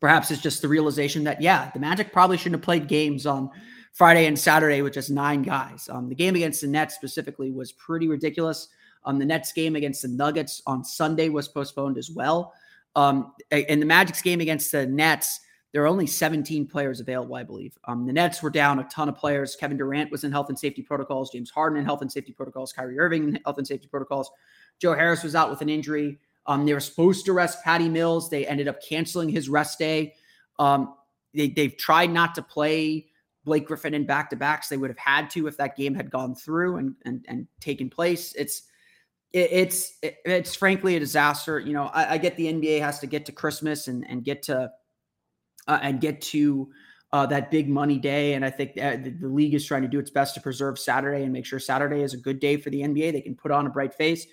perhaps 0.00 0.31
it's 0.31 0.43
just 0.43 0.62
the 0.62 0.69
realization 0.69 1.25
that 1.25 1.43
yeah, 1.43 1.71
the 1.73 1.81
Magic 1.81 2.12
probably 2.12 2.38
shouldn't 2.38 2.61
have 2.61 2.64
played 2.64 2.88
games 2.88 3.26
on 3.26 3.50
Friday 3.93 4.26
and 4.26 4.38
Saturday 4.38 4.81
with 4.81 4.95
just 4.95 5.11
nine 5.11 5.43
guys. 5.43 5.88
Um, 5.91 6.09
the 6.09 6.14
game 6.14 6.35
against 6.37 6.62
the 6.62 6.69
Nets 6.69 6.95
specifically 6.95 7.50
was 7.50 7.73
pretty 7.73 8.09
ridiculous. 8.09 8.69
Um, 9.05 9.19
the 9.19 9.26
Nets 9.26 9.52
game 9.52 9.76
against 9.76 10.02
the 10.02 10.09
Nuggets 10.09 10.62
on 10.67 10.85
Sunday 10.85 11.29
was 11.29 11.49
postponed 11.49 11.99
as 11.99 12.11
well. 12.11 12.55
Um, 12.94 13.32
in 13.50 13.80
the 13.80 13.87
Magic's 13.87 14.22
game 14.22 14.40
against 14.40 14.72
the 14.72 14.87
Nets, 14.87 15.40
there 15.72 15.82
are 15.82 15.88
only 15.88 16.06
17 16.06 16.66
players 16.66 17.00
available, 17.00 17.34
I 17.34 17.44
believe. 17.44 17.78
Um, 17.84 18.06
the 18.06 18.12
Nets 18.12 18.42
were 18.42 18.50
down 18.50 18.78
a 18.78 18.84
ton 18.84 19.08
of 19.08 19.16
players. 19.16 19.56
Kevin 19.56 19.78
Durant 19.78 20.11
was 20.11 20.25
in 20.25 20.30
health 20.30 20.50
and 20.50 20.58
safety 20.58 20.82
protocols. 20.82 21.30
James 21.30 21.50
Harden 21.50 21.78
in 21.78 21.84
health 21.84 22.02
and 22.02 22.12
safety 22.12 22.32
protocols. 22.32 22.72
Kyrie 22.72 22.99
Irving 22.99 23.28
in 23.28 23.40
health 23.44 23.56
and 23.56 23.66
safety 23.66 23.88
protocols. 23.88 24.30
Joe 24.78 24.94
Harris 24.94 25.22
was 25.22 25.34
out 25.34 25.49
with 25.49 25.62
an 25.62 25.70
injury. 25.70 26.18
Um, 26.46 26.66
they 26.66 26.75
were 26.75 26.80
supposed 26.80 27.25
to 27.26 27.32
rest 27.32 27.62
Patty 27.64 27.88
Mills. 27.88 28.28
They 28.28 28.46
ended 28.46 28.68
up 28.68 28.82
canceling 28.82 29.30
his 29.30 29.49
rest 29.49 29.78
day. 29.78 30.14
Um, 30.58 30.94
they, 31.34 31.49
they've 31.49 31.76
tried 31.76 32.11
not 32.11 32.34
to 32.34 32.42
play 32.42 33.06
Blake 33.44 33.66
Griffin 33.66 33.94
in 33.94 34.04
back 34.04 34.28
to 34.30 34.37
backs. 34.37 34.68
They 34.68 34.76
would 34.76 34.90
have 34.90 34.99
had 34.99 35.30
to 35.30 35.46
if 35.46 35.56
that 35.56 35.76
game 35.76 35.94
had 35.94 36.11
gone 36.11 36.34
through 36.34 36.76
and, 36.76 36.94
and, 37.04 37.25
and 37.28 37.46
taken 37.61 37.88
place. 37.88 38.34
It's 38.34 38.58
it, 38.58 38.72
it's 39.33 39.95
it's 40.03 40.55
frankly 40.55 40.97
a 40.97 41.01
disaster. 41.01 41.59
You 41.59 41.73
know, 41.73 41.85
I, 41.85 42.15
I, 42.15 42.19
get 42.19 42.37
the 42.37 42.53
NBA 42.53 42.81
has 42.81 42.99
to 43.01 43.07
get 43.07 43.27
to 43.27 43.33
Christmas 43.33 43.89
and 43.89 44.07
and 44.09 44.25
get 44.25 44.43
to 44.45 44.71
uh, 45.67 45.79
and 45.81 46.01
get 46.01 46.21
to 46.23 46.71
uh, 47.12 47.27
that 47.27 47.51
big 47.51 47.69
money 47.69 47.99
day, 47.99 48.35
and 48.35 48.45
I 48.45 48.51
think 48.51 48.75
the, 48.75 49.15
the 49.21 49.29
league 49.29 49.55
is 49.55 49.65
trying 49.65 49.83
to 49.83 49.89
do 49.89 49.99
its 49.99 50.11
best 50.11 50.35
to 50.35 50.41
preserve 50.41 50.79
Saturday 50.79 51.23
and 51.23 51.33
make 51.33 51.47
sure 51.47 51.59
Saturday 51.59 52.03
is 52.03 52.15
a 52.15 52.19
good 52.19 52.41
day 52.41 52.57
for 52.57 52.71
the 52.71 52.83
NBA. 52.83 53.12
They 53.12 53.21
can 53.21 53.35
put 53.35 53.51
on 53.51 53.67
a 53.67 53.71
bright 53.71 53.95
face. 53.95 54.27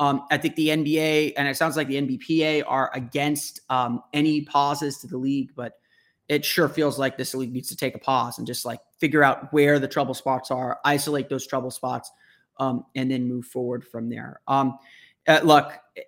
Um, 0.00 0.24
I 0.30 0.38
think 0.38 0.56
the 0.56 0.68
NBA 0.68 1.34
and 1.36 1.46
it 1.46 1.56
sounds 1.56 1.76
like 1.76 1.86
the 1.86 2.00
NBPA 2.00 2.64
are 2.66 2.90
against 2.94 3.60
um, 3.70 4.02
any 4.12 4.42
pauses 4.42 4.98
to 4.98 5.06
the 5.06 5.16
league, 5.16 5.52
but 5.54 5.74
it 6.28 6.44
sure 6.44 6.68
feels 6.68 6.98
like 6.98 7.16
this 7.16 7.34
league 7.34 7.52
needs 7.52 7.68
to 7.68 7.76
take 7.76 7.94
a 7.94 7.98
pause 7.98 8.38
and 8.38 8.46
just 8.46 8.64
like 8.64 8.80
figure 8.98 9.22
out 9.22 9.52
where 9.52 9.78
the 9.78 9.86
trouble 9.86 10.14
spots 10.14 10.50
are, 10.50 10.80
isolate 10.84 11.28
those 11.28 11.46
trouble 11.46 11.70
spots, 11.70 12.10
um, 12.58 12.84
and 12.94 13.10
then 13.10 13.28
move 13.28 13.46
forward 13.46 13.84
from 13.84 14.08
there. 14.08 14.40
Um, 14.46 14.78
uh, 15.26 15.40
look, 15.42 15.72
it, 15.96 16.06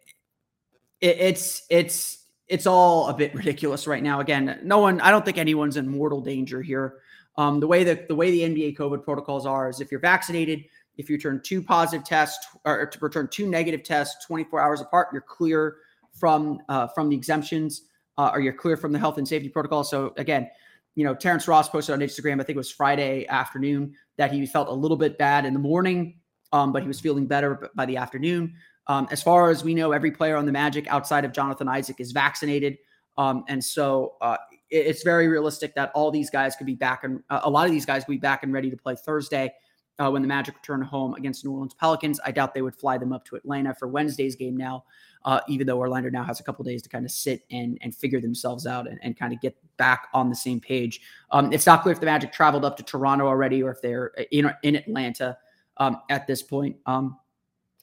it's 1.01 1.63
it's 1.71 2.27
it's 2.49 2.67
all 2.67 3.09
a 3.09 3.15
bit 3.15 3.35
ridiculous 3.35 3.87
right 3.87 4.03
now. 4.03 4.21
Again, 4.21 4.61
no 4.63 4.79
one, 4.79 5.01
I 5.01 5.11
don't 5.11 5.25
think 5.25 5.39
anyone's 5.39 5.77
in 5.77 5.89
mortal 5.89 6.21
danger 6.21 6.63
here. 6.63 6.99
Um, 7.39 7.61
the 7.61 7.67
way 7.67 7.85
that 7.85 8.09
the 8.09 8.15
way 8.15 8.31
the 8.31 8.41
NBA 8.41 8.77
COVID 8.77 9.05
protocols 9.05 9.47
are 9.47 9.69
is 9.69 9.81
if 9.81 9.91
you're 9.91 10.01
vaccinated, 10.01 10.65
if 10.97 11.11
you 11.11 11.19
turn 11.19 11.41
two 11.45 11.63
positive 11.63 12.07
tests 12.07 12.47
or 12.65 12.87
to 12.87 12.99
return 13.01 13.29
two 13.31 13.47
negative 13.49 13.83
tests 13.83 14.25
24 14.25 14.61
hours 14.61 14.81
apart, 14.81 15.09
you're 15.13 15.23
clear 15.23 15.77
from 16.13 16.61
uh, 16.69 16.87
from 16.89 17.11
the 17.11 17.17
exemptions 17.17 17.83
uh, 18.19 18.31
or 18.33 18.41
you're 18.41 18.53
clear 18.53 18.77
from 18.77 18.93
the 18.93 18.99
health 18.99 19.19
and 19.19 19.29
safety 19.29 19.49
protocol. 19.49 19.85
So 19.85 20.15
again, 20.17 20.49
you 20.95 21.05
know, 21.05 21.15
Terrence 21.15 21.47
Ross 21.47 21.69
posted 21.69 21.93
on 21.93 22.01
Instagram, 22.01 22.41
I 22.41 22.45
think 22.45 22.57
it 22.57 22.57
was 22.57 22.73
Friday 22.73 23.27
afternoon, 23.29 23.95
that 24.17 24.33
he 24.33 24.47
felt 24.47 24.69
a 24.69 24.73
little 24.73 24.97
bit 24.97 25.19
bad 25.19 25.45
in 25.45 25.53
the 25.53 25.59
morning, 25.59 26.19
um, 26.53 26.73
but 26.73 26.83
he 26.83 26.89
was 26.89 27.01
feeling 27.01 27.27
better 27.27 27.71
by 27.75 27.87
the 27.87 27.97
afternoon. 27.97 28.55
Um, 28.89 29.09
as 29.11 29.23
far 29.23 29.51
as 29.51 29.65
we 29.65 29.75
know, 29.75 29.93
every 29.93 30.11
player 30.11 30.37
on 30.37 30.47
the 30.47 30.53
Magic 30.53 30.87
outside 30.89 31.25
of 31.25 31.33
Jonathan 31.33 31.69
Isaac 31.69 32.01
is 32.01 32.13
vaccinated. 32.13 32.79
Um, 33.19 33.45
and 33.49 33.63
so 33.63 34.15
uh, 34.21 34.37
it, 34.71 34.87
it's 34.87 35.03
very 35.03 35.29
realistic 35.29 35.75
that 35.75 35.91
all 35.95 36.11
these 36.11 36.31
guys 36.31 36.55
could 36.55 36.67
be 36.67 36.75
back 36.75 37.05
and 37.05 37.23
uh, 37.31 37.41
a 37.45 37.51
lot 37.51 37.67
of 37.67 37.73
these 37.73 37.87
guys 37.87 38.05
could 38.05 38.13
be 38.13 38.19
back 38.19 38.43
and 38.43 38.53
ready 38.53 38.71
to 38.71 38.77
play 38.77 38.95
Thursday 38.95 39.53
uh, 39.99 40.11
when 40.11 40.23
the 40.23 40.29
Magic 40.29 40.55
return 40.55 40.83
home 40.83 41.15
against 41.15 41.45
New 41.45 41.53
Orleans 41.53 41.75
Pelicans. 41.75 42.21
I 42.25 42.31
doubt 42.31 42.55
they 42.55 42.63
would 42.63 42.77
fly 42.77 42.99
them 42.99 43.13
up 43.13 43.25
to 43.27 43.37
Atlanta 43.37 43.75
for 43.75 43.89
Wednesday's 43.89 44.37
game 44.37 44.57
now, 44.57 44.85
uh, 45.25 45.41
even 45.49 45.67
though 45.67 45.79
Orlando 45.79 46.11
now 46.11 46.23
has 46.23 46.39
a 46.39 46.43
couple 46.43 46.65
days 46.65 46.83
to 46.83 46.89
kind 46.89 47.05
of 47.05 47.11
sit 47.11 47.45
and, 47.51 47.79
and 47.81 47.95
figure 47.95 48.21
themselves 48.21 48.67
out 48.67 48.87
and, 48.87 48.99
and 49.03 49.19
kind 49.19 49.33
of 49.33 49.41
get 49.41 49.57
back 49.79 50.09
on 50.13 50.29
the 50.29 50.37
same 50.37 50.61
page. 50.61 51.01
Um, 51.31 51.53
it's 51.53 51.67
not 51.67 51.83
clear 51.83 51.93
if 51.93 52.01
the 52.01 52.07
Magic 52.07 52.33
traveled 52.33 52.65
up 52.65 52.77
to 52.77 52.83
Toronto 52.83 53.27
already 53.27 53.63
or 53.63 53.71
if 53.71 53.81
they're 53.81 54.13
in, 54.31 54.53
in 54.63 54.77
Atlanta 54.77 55.39
um, 55.79 56.01
at 56.11 56.27
this 56.27 56.43
point. 56.43 56.77
Um, 56.87 57.19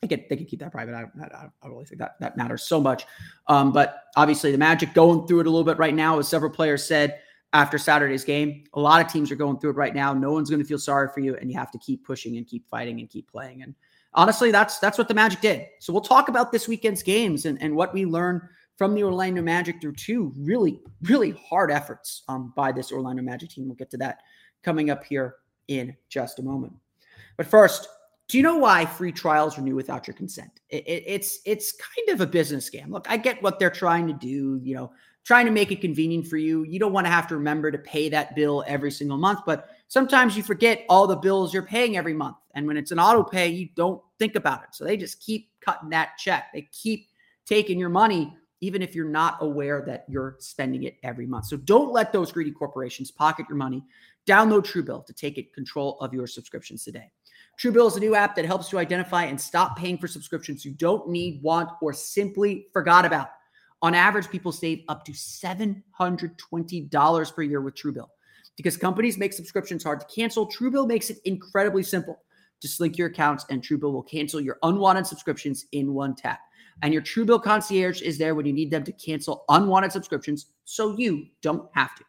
they 0.02 0.08
could, 0.08 0.26
they 0.30 0.36
could 0.36 0.48
keep 0.48 0.60
that 0.60 0.72
private. 0.72 0.94
I, 0.94 1.04
I, 1.22 1.26
I 1.26 1.50
don't 1.64 1.72
really 1.72 1.86
think 1.86 2.00
that 2.00 2.16
that 2.20 2.36
matters 2.36 2.64
so 2.64 2.82
much. 2.82 3.06
Um, 3.48 3.72
but 3.72 4.04
obviously, 4.18 4.52
the 4.52 4.58
Magic 4.58 4.94
going 4.94 5.28
through 5.28 5.42
it 5.42 5.48
a 5.48 5.50
little 5.50 5.64
bit 5.64 5.78
right 5.78 5.94
now, 5.94 6.20
as 6.20 6.28
several 6.28 6.52
players 6.52 6.84
said 6.86 7.20
after 7.54 7.78
Saturday's 7.78 8.24
game. 8.24 8.66
A 8.74 8.80
lot 8.80 9.06
of 9.06 9.12
teams 9.12 9.32
are 9.32 9.36
going 9.36 9.60
through 9.60 9.72
it 9.72 9.76
right 9.76 9.96
now. 9.96 10.14
No 10.14 10.34
one's 10.34 10.50
going 10.50 10.62
to 10.62 10.68
feel 10.68 10.80
sorry 10.80 11.08
for 11.14 11.22
you, 11.22 11.38
and 11.38 11.50
you 11.50 11.58
have 11.58 11.72
to 11.72 11.78
keep 11.78 12.04
pushing 12.06 12.36
and 12.38 12.46
keep 12.46 12.68
fighting 12.68 13.00
and 13.00 13.10
keep 13.10 13.32
playing. 13.32 13.62
And 13.62 13.76
honestly, 14.14 14.52
that's 14.52 14.80
that's 14.80 14.98
what 14.98 15.08
the 15.08 15.14
Magic 15.14 15.40
did. 15.40 15.68
So 15.80 15.94
we'll 15.94 16.02
talk 16.02 16.28
about 16.28 16.52
this 16.52 16.68
weekend's 16.68 17.04
games 17.04 17.46
and, 17.46 17.62
and 17.62 17.76
what 17.76 17.94
we 17.94 18.06
learned 18.06 18.42
from 18.78 18.96
the 18.96 19.04
Orlando 19.04 19.42
Magic 19.42 19.80
through 19.80 19.94
two 19.94 20.34
really, 20.36 20.82
really 21.04 21.32
hard 21.48 21.72
efforts 21.72 22.24
um, 22.28 22.52
by 22.56 22.72
this 22.72 22.92
Orlando 22.92 23.22
Magic 23.22 23.52
team. 23.52 23.68
We'll 23.68 23.76
get 23.76 23.92
to 23.92 23.98
that 23.98 24.22
coming 24.64 24.90
up 24.90 25.04
here 25.04 25.36
in 25.68 25.96
just 26.10 26.40
a 26.40 26.44
moment. 26.44 26.74
But 27.38 27.48
first, 27.48 27.88
do 28.28 28.38
you 28.38 28.44
know 28.44 28.58
why 28.58 28.86
free 28.86 29.12
trials 29.12 29.58
renew 29.58 29.76
without 29.76 30.08
your 30.08 30.16
consent? 30.16 30.52
It, 30.70 30.88
it, 30.88 31.04
it's 31.06 31.40
it's 31.46 31.74
kind 31.74 32.10
of 32.10 32.22
a 32.22 32.28
business 32.28 32.70
scam. 32.70 32.90
Look, 32.90 33.06
I 33.10 33.18
get 33.18 33.42
what 33.42 33.60
they're 33.60 33.70
trying 33.70 34.08
to 34.08 34.14
do. 34.14 34.60
You 34.64 34.76
know, 34.76 34.92
trying 35.24 35.46
to 35.46 35.52
make 35.52 35.72
it 35.72 35.82
convenient 35.82 36.28
for 36.28 36.38
you. 36.38 36.64
You 36.64 36.80
don't 36.80 36.94
want 36.94 37.06
to 37.06 37.12
have 37.12 37.28
to 37.28 37.36
remember 37.36 37.72
to 37.72 37.78
pay 37.78 38.10
that 38.10 38.36
bill 38.36 38.64
every 38.68 38.92
single 38.92 39.18
month, 39.18 39.40
but 39.46 39.70
sometimes 39.88 40.36
you 40.36 40.44
forget 40.44 40.86
all 40.90 41.08
the 41.08 41.16
bills 41.16 41.54
you're 41.54 41.64
paying 41.64 41.98
every 41.98 42.14
month. 42.14 42.38
And 42.56 42.68
when 42.68 42.78
it's 42.78 42.92
an 42.92 43.00
auto 43.00 43.24
pay, 43.24 43.48
you 43.48 43.70
don't 43.76 44.02
think 44.20 44.36
about 44.36 44.64
it. 44.64 44.70
So 44.74 44.84
they 44.84 44.98
just 44.98 45.22
keep 45.22 45.50
cutting 45.62 45.90
that 45.90 46.18
check. 46.18 46.46
They 46.54 46.68
keep 46.72 47.08
taking 47.46 47.80
your 47.80 47.90
money, 47.90 48.36
even 48.62 48.82
if 48.82 48.96
you're 48.96 49.10
not 49.10 49.38
aware 49.42 49.84
that 49.86 50.06
you're 50.08 50.36
spending 50.40 50.84
it 50.84 50.98
every 51.04 51.26
month. 51.26 51.46
So 51.46 51.58
don't 51.58 51.92
let 51.92 52.12
those 52.12 52.32
greedy 52.32 52.52
corporations 52.52 53.12
pocket 53.12 53.46
your 53.50 53.58
money. 53.58 53.84
Download 54.28 54.64
Truebill 54.64 55.06
to 55.06 55.14
take 55.14 55.54
control 55.54 55.98
of 56.00 56.14
your 56.14 56.28
subscriptions 56.28 56.84
today. 56.84 57.12
Truebill 57.60 57.88
is 57.88 57.98
a 57.98 58.00
new 58.00 58.16
app 58.16 58.36
that 58.36 58.46
helps 58.46 58.72
you 58.72 58.80
identify 58.80 59.26
and 59.26 59.40
stop 59.40 59.78
paying 59.78 59.98
for 59.98 60.08
subscriptions 60.08 60.66
you 60.66 60.72
don't 60.72 61.08
need, 61.08 61.42
want, 61.44 61.70
or 61.82 61.94
simply 61.94 62.66
forgot 62.74 63.06
about. 63.06 63.30
On 63.82 63.94
average, 63.94 64.30
people 64.30 64.52
save 64.52 64.84
up 64.88 65.06
to 65.06 65.12
$720 65.12 67.36
per 67.36 67.42
year 67.42 67.62
with 67.62 67.76
Truebill. 67.76 68.08
Because 68.56 68.78
companies 68.78 69.18
make 69.18 69.34
subscriptions 69.34 69.84
hard 69.84 70.00
to 70.00 70.06
cancel, 70.14 70.48
Truebill 70.48 70.88
makes 70.88 71.10
it 71.10 71.18
incredibly 71.26 71.84
simple. 71.84 72.22
Just 72.62 72.80
link 72.80 72.98
your 72.98 73.10
accounts 73.10 73.46
and 73.50 73.62
Truebill 73.62 73.92
will 73.92 74.04
cancel 74.04 74.40
your 74.40 74.58
unwanted 74.64 75.06
subscriptions 75.06 75.66
in 75.74 75.94
one 75.94 76.16
tap. 76.16 76.40
And 76.82 76.94
your 76.94 77.04
Truebill 77.04 77.44
concierge 77.44 78.02
is 78.02 78.18
there 78.18 78.36
when 78.36 78.46
you 78.46 78.54
need 78.54 78.72
them 78.72 78.86
to 78.86 78.94
cancel 78.94 79.44
unwanted 79.50 79.92
subscriptions 79.92 80.46
so 80.66 80.98
you 80.98 81.28
don't 81.42 81.70
have 81.74 81.94
to. 81.96 82.06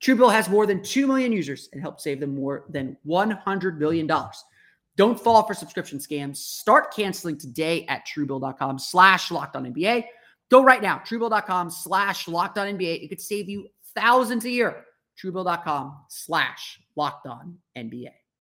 Truebill 0.00 0.32
has 0.32 0.48
more 0.48 0.66
than 0.66 0.82
2 0.82 1.06
million 1.06 1.30
users 1.30 1.68
and 1.72 1.80
helps 1.80 2.02
save 2.02 2.18
them 2.20 2.34
more 2.34 2.64
than 2.70 2.96
$100 3.06 3.78
million. 3.78 4.10
Don't 4.96 5.18
fall 5.18 5.46
for 5.46 5.54
subscription 5.54 5.98
scams. 5.98 6.36
Start 6.36 6.94
canceling 6.94 7.38
today 7.38 7.86
at 7.86 8.06
truebill.com 8.06 8.78
slash 8.78 9.30
locked. 9.30 9.56
Go 10.50 10.62
right 10.62 10.82
now, 10.82 10.98
truebill.com 10.98 11.70
slash 11.70 12.28
locked. 12.28 12.58
It 12.58 13.08
could 13.08 13.20
save 13.20 13.48
you 13.48 13.68
thousands 13.94 14.44
a 14.44 14.50
year. 14.50 14.84
Truebill.com 15.22 15.96
slash 16.08 16.80
locked. 16.96 17.26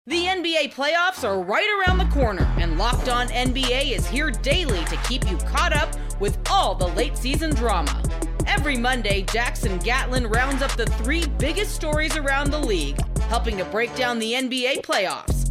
The 0.08 0.26
NBA 0.26 0.74
playoffs 0.74 1.24
are 1.24 1.42
right 1.42 1.86
around 1.88 2.00
the 2.00 2.14
corner, 2.14 2.52
and 2.58 2.78
Locked 2.80 3.08
On 3.08 3.28
NBA 3.28 3.92
is 3.92 4.08
here 4.08 4.32
daily 4.32 4.84
to 4.86 4.98
keep 5.08 5.30
you 5.30 5.38
caught 5.38 5.74
up 5.74 5.96
with 6.20 6.40
all 6.50 6.74
the 6.74 6.88
late 6.88 7.16
season 7.16 7.54
drama. 7.54 8.02
Every 8.48 8.78
Monday, 8.78 9.22
Jackson 9.22 9.78
Gatlin 9.78 10.26
rounds 10.26 10.64
up 10.64 10.72
the 10.72 10.88
three 10.88 11.28
biggest 11.38 11.76
stories 11.76 12.18
around 12.18 12.50
the 12.50 12.60
league, 12.60 13.00
helping 13.22 13.58
to 13.58 13.66
break 13.66 13.96
down 13.96 14.18
the 14.18 14.34
NBA 14.34 14.82
playoffs. 14.82 15.51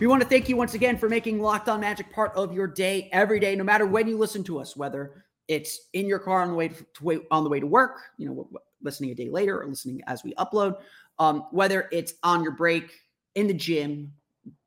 We 0.00 0.06
want 0.06 0.22
to 0.22 0.28
thank 0.28 0.48
you 0.48 0.56
once 0.56 0.74
again 0.74 0.96
for 0.96 1.08
making 1.08 1.40
Locked 1.40 1.68
On 1.68 1.80
Magic 1.80 2.12
part 2.12 2.32
of 2.36 2.52
your 2.52 2.68
day 2.68 3.08
every 3.10 3.40
day, 3.40 3.56
no 3.56 3.64
matter 3.64 3.84
when 3.84 4.06
you 4.06 4.16
listen 4.16 4.44
to 4.44 4.60
us, 4.60 4.76
whether 4.76 5.24
it's 5.48 5.88
in 5.92 6.06
your 6.06 6.20
car 6.20 6.40
on 6.40 6.48
the 6.48 6.54
way 6.54 6.68
to, 6.68 6.86
to 6.94 7.26
on 7.32 7.42
the 7.42 7.50
way 7.50 7.58
to 7.58 7.66
work, 7.66 7.98
you 8.16 8.28
know, 8.28 8.48
listening 8.80 9.10
a 9.10 9.14
day 9.16 9.28
later 9.28 9.60
or 9.60 9.66
listening 9.66 10.00
as 10.06 10.22
we 10.22 10.34
upload, 10.34 10.76
um, 11.18 11.46
whether 11.50 11.88
it's 11.90 12.14
on 12.22 12.44
your 12.44 12.52
break 12.52 12.92
in 13.34 13.48
the 13.48 13.54
gym 13.54 14.12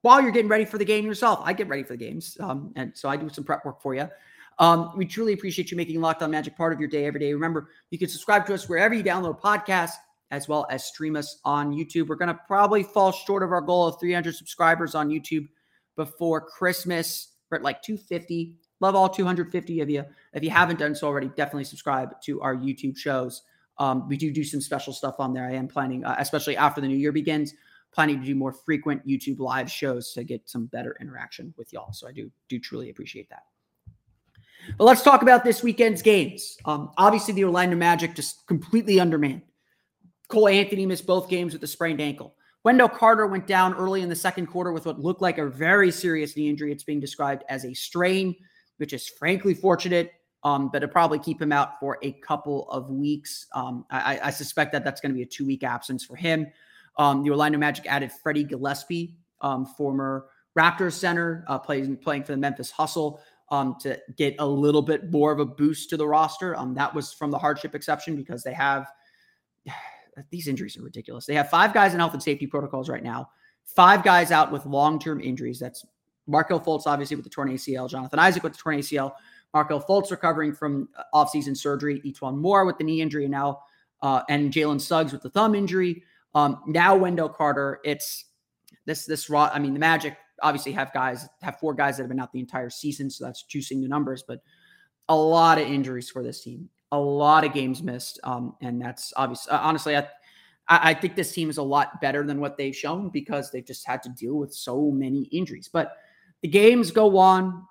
while 0.02 0.22
you're 0.22 0.32
getting 0.32 0.50
ready 0.50 0.66
for 0.66 0.78
the 0.78 0.84
game 0.84 1.06
yourself. 1.06 1.40
I 1.46 1.54
get 1.54 1.70
ready 1.70 1.84
for 1.84 1.94
the 1.94 2.06
games, 2.06 2.36
um, 2.42 2.74
and 2.76 2.92
so 2.94 3.08
I 3.08 3.16
do 3.16 3.30
some 3.30 3.46
prep 3.46 3.64
work 3.64 3.82
for 3.82 3.96
you. 3.96 4.10
Um, 4.60 4.92
we 4.98 5.06
truly 5.06 5.32
appreciate 5.32 5.72
you 5.72 5.78
making 5.78 6.02
Locked 6.02 6.24
On 6.24 6.30
Magic 6.30 6.58
part 6.58 6.74
of 6.74 6.80
your 6.82 6.90
day 6.90 7.06
every 7.06 7.22
day. 7.22 7.34
Remember, 7.34 7.70
you 7.90 7.98
can 7.98 8.10
subscribe 8.10 8.46
to 8.48 8.54
us 8.54 8.68
wherever 8.68 8.94
you 8.94 9.02
download 9.02 9.40
podcasts 9.40 9.94
as 10.32 10.48
well 10.48 10.66
as 10.70 10.86
stream 10.86 11.16
us 11.16 11.40
on 11.46 11.74
YouTube. 11.74 12.08
We're 12.08 12.16
going 12.16 12.30
to 12.30 12.40
probably 12.48 12.84
fall 12.84 13.12
short 13.12 13.44
of 13.44 13.52
our 13.52 13.62
goal 13.62 13.88
of 13.88 14.00
300 14.00 14.34
subscribers 14.34 14.96
on 14.96 15.10
YouTube 15.10 15.48
before 15.96 16.42
Christmas. 16.42 17.34
We're 17.50 17.58
at 17.58 17.64
like 17.64 17.82
250. 17.82 18.56
Love 18.80 18.96
all 18.96 19.10
250 19.10 19.82
of 19.82 19.90
you. 19.90 20.04
If 20.34 20.44
you 20.44 20.50
haven't 20.50 20.80
done 20.80 20.96
so 20.96 21.08
already, 21.08 21.28
definitely 21.28 21.66
subscribe 21.66 22.20
to 22.24 22.42
our 22.42 22.56
YouTube 22.56 22.98
shows. 22.98 23.44
Um, 23.78 24.08
we 24.08 24.18
do 24.18 24.32
do 24.32 24.44
some 24.44 24.62
special 24.62 24.94
stuff 24.94 25.16
on 25.20 25.34
there. 25.34 25.48
I 25.48 25.54
am 25.54 25.68
planning, 25.68 26.04
uh, 26.04 26.16
especially 26.18 26.58
after 26.58 26.82
the 26.82 26.88
new 26.88 26.98
year 26.98 27.12
begins, 27.12 27.54
planning 27.92 28.20
to 28.20 28.26
do 28.26 28.36
more 28.36 28.54
frequent 28.54 29.06
YouTube 29.06 29.40
live 29.40 29.70
shows 29.70 30.14
to 30.14 30.24
get 30.24 30.50
some 30.50 30.66
better 30.68 30.98
interaction 31.02 31.54
with 31.58 31.72
y'all. 31.74 31.92
So 31.92 32.08
I 32.08 32.12
do 32.12 32.32
do 32.48 32.58
truly 32.60 32.90
appreciate 32.90 33.30
that. 33.30 33.44
But 34.78 34.86
let's 34.86 35.02
talk 35.02 35.22
about 35.22 35.44
this 35.44 35.64
weekend's 35.64 36.02
games. 36.02 36.58
Um, 36.66 36.92
obviously, 36.98 37.34
the 37.34 37.44
Orlando 37.44 37.76
Magic 37.76 38.16
just 38.16 38.46
completely 38.48 39.00
undermanned. 39.00 39.42
Cole 40.32 40.48
Anthony 40.48 40.86
missed 40.86 41.06
both 41.06 41.30
games 41.30 41.54
with 41.54 41.64
a 41.64 41.68
sprained 41.68 42.02
ankle. 42.02 42.36
Wendell 42.64 42.90
Carter 42.90 43.26
went 43.28 43.48
down 43.48 43.74
early 43.74 44.02
in 44.02 44.10
the 44.10 44.16
second 44.16 44.48
quarter 44.48 44.72
with 44.72 44.86
what 44.86 45.00
looked 45.00 45.22
like 45.22 45.38
a 45.38 45.48
very 45.48 45.92
serious 45.92 46.36
knee 46.38 46.50
injury. 46.50 46.72
It's 46.72 46.84
being 46.84 47.00
described 47.00 47.44
as 47.50 47.66
a 47.66 47.74
strain, 47.74 48.36
which 48.78 48.94
is 48.94 49.08
frankly 49.08 49.54
fortunate, 49.54 50.12
um, 50.44 50.70
but 50.70 50.84
it'll 50.84 50.94
probably 50.94 51.20
keep 51.20 51.42
him 51.42 51.52
out 51.52 51.80
for 51.80 51.98
a 52.04 52.12
couple 52.14 52.70
of 52.70 52.90
weeks. 52.92 53.48
Um, 53.54 53.86
I, 53.90 54.20
I, 54.24 54.30
suspect 54.30 54.72
that 54.74 54.84
that's 54.84 55.02
going 55.02 55.12
to 55.12 55.16
be 55.16 55.24
a 55.24 55.26
two 55.26 55.46
week 55.46 55.64
absence 55.64 56.04
for 56.06 56.16
him. 56.16 56.48
Um, 56.98 57.24
the 57.24 57.32
Orlando 57.32 57.58
Magic 57.58 57.86
added 57.88 58.12
Freddie 58.12 58.44
Gillespie, 58.44 59.16
um, 59.42 59.66
former 59.66 60.28
Raptors 60.58 60.94
center, 60.94 61.44
uh, 61.48 61.58
playing 61.58 61.98
playing 61.98 62.24
for 62.24 62.34
the 62.34 62.38
Memphis 62.38 62.70
Hustle, 62.70 63.22
um, 63.50 63.76
to 63.82 64.00
get 64.18 64.36
a 64.40 64.46
little 64.46 64.82
bit 64.82 65.12
more 65.12 65.32
of 65.32 65.40
a 65.40 65.46
boost 65.46 65.90
to 65.92 65.98
the 65.98 66.08
roster. 66.08 66.56
Um, 66.56 66.74
that 66.76 66.94
was 66.94 67.14
from 67.14 67.32
the 67.32 67.38
hardship 67.40 67.74
exception 67.74 68.16
because 68.16 68.44
they 68.44 68.54
have 68.54 68.88
these 70.30 70.48
injuries 70.48 70.78
are 70.78 70.84
ridiculous. 70.84 71.26
They 71.26 71.36
have 71.36 71.50
five 71.50 71.74
guys 71.74 71.94
in 71.94 72.00
health 72.00 72.14
and 72.14 72.24
safety 72.24 72.48
protocols 72.48 72.90
right 72.90 73.04
now, 73.04 73.30
five 73.64 74.04
guys 74.04 74.32
out 74.32 74.52
with 74.52 74.66
long 74.66 75.00
term 75.00 75.22
injuries. 75.22 75.60
That's 75.60 75.86
Markelle 76.28 76.60
Fultz, 76.60 76.84
obviously, 76.86 77.16
with 77.16 77.26
the 77.26 77.32
torn 77.32 77.50
ACL, 77.50 77.90
Jonathan 77.90 78.20
Isaac 78.20 78.44
with 78.44 78.54
the 78.54 78.60
torn 78.60 78.78
ACL, 78.78 79.14
Markelle 79.54 79.82
Fultz 79.82 80.12
recovering 80.12 80.54
from 80.54 80.90
uh, 80.98 81.04
offseason 81.14 81.56
surgery, 81.58 82.02
E'Twaun 82.06 82.38
Moore 82.38 82.66
with 82.66 82.78
the 82.78 82.84
knee 82.84 83.02
injury, 83.02 83.28
now 83.28 83.60
uh, 84.02 84.22
and 84.30 84.52
Jalen 84.52 84.80
Suggs 84.80 85.12
with 85.12 85.22
the 85.22 85.30
thumb 85.30 85.56
injury. 85.56 86.04
Um, 86.34 86.62
now 86.68 86.96
Wendell 86.96 87.30
Carter. 87.30 87.80
It's 87.84 88.26
this 88.86 89.06
this 89.06 89.30
raw. 89.30 89.50
I 89.54 89.60
mean, 89.60 89.74
the 89.74 89.80
Magic 89.80 90.18
obviously 90.42 90.72
have 90.72 90.94
guys 90.94 91.28
have 91.42 91.60
four 91.60 91.74
guys 91.74 91.98
that 91.98 92.04
have 92.04 92.10
been 92.10 92.20
out 92.20 92.32
the 92.32 92.40
entire 92.40 92.70
season, 92.70 93.10
so 93.10 93.26
that's 93.26 93.44
juicing 93.44 93.82
the 93.82 93.88
numbers. 93.88 94.24
But 94.28 94.42
a 95.10 95.16
lot 95.16 95.60
of 95.60 95.68
injuries 95.68 96.10
for 96.10 96.24
this 96.24 96.42
team, 96.42 96.70
a 96.92 97.00
lot 97.00 97.44
of 97.44 97.54
games 97.54 97.82
missed, 97.82 98.20
um, 98.24 98.56
and 98.62 98.82
that's 98.82 99.14
obvious. 99.16 99.48
Uh, 99.50 99.60
honestly, 99.62 99.96
I, 99.96 100.08
I 100.68 100.94
think 100.94 101.16
this 101.16 101.34
team 101.34 101.50
is 101.50 101.58
a 101.58 101.64
lot 101.64 102.02
better 102.02 102.26
than 102.26 102.40
what 102.40 102.58
they've 102.58 102.76
shown 102.76 103.10
because 103.10 103.52
they've 103.52 103.66
just 103.66 103.86
had 103.86 104.02
to 104.04 104.10
deal 104.10 104.36
with 104.36 104.54
so 104.54 104.92
many 104.92 105.24
injuries. 105.24 105.70
But 105.72 105.98
the 106.42 106.48
games 106.48 106.92
go 106.92 107.18
on. 107.18 107.66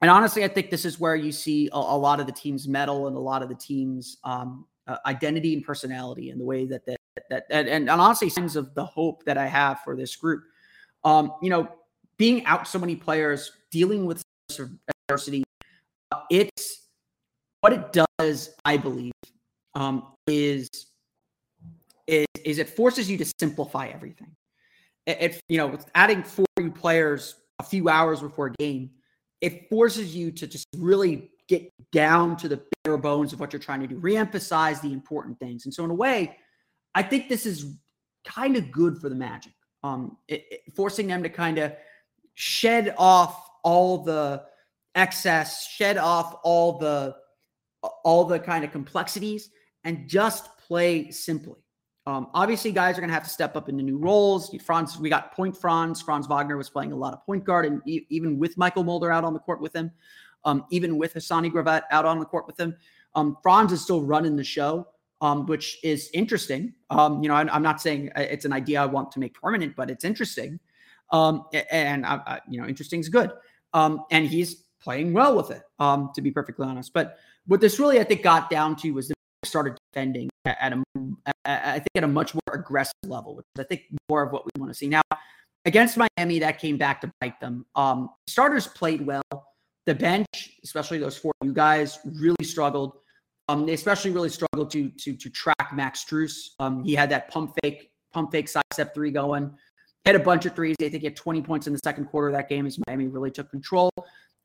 And 0.00 0.10
honestly, 0.10 0.44
I 0.44 0.48
think 0.48 0.70
this 0.70 0.84
is 0.84 0.98
where 0.98 1.14
you 1.14 1.30
see 1.30 1.68
a, 1.72 1.76
a 1.76 1.98
lot 1.98 2.20
of 2.20 2.26
the 2.26 2.32
team's 2.32 2.66
mettle 2.66 3.06
and 3.06 3.16
a 3.16 3.20
lot 3.20 3.42
of 3.42 3.48
the 3.48 3.54
team's 3.54 4.16
um, 4.24 4.66
uh, 4.86 4.96
identity 5.06 5.54
and 5.54 5.62
personality 5.62 6.30
and 6.30 6.40
the 6.40 6.44
way 6.44 6.66
that 6.66 6.86
that, 6.86 6.98
that, 7.28 7.46
and, 7.50 7.68
and 7.68 7.90
honestly 7.90 8.30
signs 8.30 8.56
of 8.56 8.74
the 8.74 8.84
hope 8.84 9.24
that 9.24 9.36
I 9.36 9.46
have 9.46 9.80
for 9.80 9.96
this 9.96 10.16
group. 10.16 10.42
Um, 11.04 11.32
you 11.42 11.50
know, 11.50 11.68
being 12.16 12.44
out 12.46 12.66
so 12.66 12.78
many 12.78 12.96
players, 12.96 13.52
dealing 13.70 14.06
with 14.06 14.22
adversity, 15.08 15.44
uh, 16.12 16.20
it's 16.30 16.79
what 17.60 17.72
it 17.72 18.04
does. 18.18 18.54
I 18.64 18.76
believe 18.76 19.12
um, 19.74 20.06
is 20.26 20.68
is 22.06 22.26
is 22.44 22.58
it 22.58 22.68
forces 22.68 23.10
you 23.10 23.16
to 23.18 23.26
simplify 23.38 23.88
everything. 23.88 24.34
It, 25.06 25.40
you 25.48 25.58
know, 25.58 25.78
adding 25.94 26.22
forty 26.22 26.70
players 26.70 27.34
a 27.58 27.62
few 27.62 27.88
hours 27.88 28.20
before 28.20 28.46
a 28.46 28.52
game 28.52 28.90
it 29.40 29.68
forces 29.68 30.14
you 30.14 30.30
to 30.30 30.46
just 30.46 30.66
really 30.76 31.30
get 31.48 31.72
down 31.92 32.36
to 32.36 32.48
the 32.48 32.62
bare 32.84 32.98
bones 32.98 33.32
of 33.32 33.40
what 33.40 33.52
you're 33.52 33.60
trying 33.60 33.80
to 33.80 33.86
do, 33.86 33.98
reemphasize 33.98 34.80
the 34.80 34.92
important 34.92 35.38
things. 35.38 35.64
And 35.64 35.74
so, 35.74 35.84
in 35.84 35.90
a 35.90 35.94
way, 35.94 36.36
I 36.94 37.02
think 37.02 37.28
this 37.28 37.46
is 37.46 37.76
kind 38.24 38.56
of 38.56 38.70
good 38.70 38.98
for 38.98 39.08
the 39.08 39.14
Magic, 39.14 39.52
um, 39.82 40.16
it, 40.28 40.44
it, 40.50 40.60
forcing 40.74 41.06
them 41.06 41.22
to 41.22 41.28
kind 41.28 41.58
of 41.58 41.72
shed 42.34 42.94
off 42.98 43.48
all 43.64 43.98
the 44.04 44.42
excess, 44.94 45.68
shed 45.68 45.96
off 45.96 46.36
all 46.42 46.78
the 46.78 47.16
all 48.04 48.24
the 48.24 48.38
kind 48.38 48.64
of 48.64 48.72
complexities, 48.72 49.50
and 49.84 50.08
just 50.08 50.56
play 50.58 51.10
simply. 51.10 51.60
Um, 52.06 52.28
obviously, 52.34 52.72
guys 52.72 52.96
are 52.96 53.00
going 53.00 53.08
to 53.08 53.14
have 53.14 53.24
to 53.24 53.30
step 53.30 53.56
up 53.56 53.68
into 53.68 53.82
new 53.82 53.98
roles. 53.98 54.54
Franz, 54.64 54.98
we 54.98 55.10
got 55.10 55.32
point 55.32 55.56
Franz. 55.56 56.00
Franz 56.00 56.26
Wagner 56.26 56.56
was 56.56 56.70
playing 56.70 56.92
a 56.92 56.96
lot 56.96 57.12
of 57.12 57.24
point 57.24 57.44
guard, 57.44 57.66
and 57.66 57.82
e- 57.86 58.06
even 58.08 58.38
with 58.38 58.56
Mychal 58.56 58.84
Mulder 58.84 59.12
out 59.12 59.22
on 59.22 59.34
the 59.34 59.38
court 59.38 59.60
with 59.60 59.74
him, 59.74 59.90
um, 60.44 60.64
even 60.70 60.96
with 60.96 61.14
Hassani 61.14 61.52
Gravett 61.52 61.82
out 61.90 62.06
on 62.06 62.18
the 62.18 62.24
court 62.24 62.46
with 62.46 62.58
him, 62.58 62.74
um, 63.14 63.36
Franz 63.42 63.72
is 63.72 63.82
still 63.82 64.02
running 64.02 64.34
the 64.34 64.44
show, 64.44 64.88
um, 65.20 65.46
which 65.46 65.78
is 65.84 66.10
interesting. 66.14 66.72
Um, 66.88 67.22
you 67.22 67.28
know, 67.28 67.34
I, 67.34 67.54
am 67.54 67.62
not 67.62 67.82
saying 67.82 68.10
uh, 68.16 68.22
it's 68.22 68.46
an 68.46 68.52
idea 68.52 68.80
I 68.80 68.86
want 68.86 69.12
to 69.12 69.20
make 69.20 69.34
permanent, 69.34 69.76
but 69.76 69.90
it's 69.90 70.04
interesting. 70.04 70.58
Um, 71.12 71.44
and 71.70 72.06
I, 72.06 72.20
I, 72.26 72.40
you 72.48 72.60
know, 72.60 72.66
interesting 72.66 73.00
is 73.00 73.08
good. 73.08 73.30
and 73.74 74.26
he's 74.26 74.64
playing 74.80 75.12
well 75.12 75.36
with 75.36 75.50
it, 75.50 75.62
to 75.78 76.22
be 76.22 76.30
perfectly 76.30 76.66
honest. 76.66 76.94
But 76.94 77.18
what 77.46 77.60
this 77.60 77.78
really, 77.78 78.00
I 78.00 78.04
think, 78.04 78.22
got 78.22 78.50
down 78.50 78.76
to 78.76 78.90
was 78.92 79.08
the 79.08 79.14
started 79.44 79.76
defending 79.92 80.28
at 80.44 80.72
a, 80.72 80.82
I 81.44 81.74
think 81.74 81.88
at 81.96 82.04
a 82.04 82.08
much 82.08 82.34
more 82.34 82.54
aggressive 82.54 82.94
level, 83.04 83.34
which 83.36 83.46
I 83.58 83.62
think 83.62 83.82
more 84.08 84.22
of 84.22 84.32
what 84.32 84.44
we 84.44 84.60
want 84.60 84.70
to 84.70 84.76
see 84.76 84.88
now. 84.88 85.02
Against 85.66 85.98
Miami, 85.98 86.38
that 86.38 86.58
came 86.58 86.78
back 86.78 87.00
to 87.02 87.10
bite 87.20 87.38
them. 87.40 87.66
Um, 87.74 88.10
starters 88.26 88.66
played 88.66 89.04
well. 89.06 89.22
The 89.86 89.94
bench, 89.94 90.58
especially 90.64 90.98
those 90.98 91.18
four 91.18 91.32
you 91.42 91.52
guys, 91.52 91.98
really 92.04 92.44
struggled. 92.44 92.92
Um, 93.48 93.66
they 93.66 93.74
especially 93.74 94.10
really 94.10 94.28
struggled 94.28 94.70
to 94.70 94.90
to 94.90 95.16
to 95.16 95.30
track 95.30 95.72
Max 95.74 96.04
Strus. 96.04 96.50
Um, 96.60 96.84
he 96.84 96.94
had 96.94 97.10
that 97.10 97.30
pump 97.30 97.54
fake, 97.62 97.90
pump 98.12 98.30
fake 98.30 98.48
side 98.48 98.62
step 98.72 98.94
three 98.94 99.10
going. 99.10 99.52
Hit 100.04 100.16
a 100.16 100.20
bunch 100.20 100.46
of 100.46 100.54
threes. 100.54 100.76
I 100.80 100.88
think 100.88 101.00
he 101.02 101.06
had 101.06 101.16
20 101.16 101.42
points 101.42 101.66
in 101.66 101.74
the 101.74 101.80
second 101.84 102.06
quarter 102.06 102.28
of 102.28 102.34
that 102.34 102.48
game 102.48 102.66
as 102.66 102.78
Miami 102.86 103.08
really 103.08 103.30
took 103.30 103.50
control. 103.50 103.90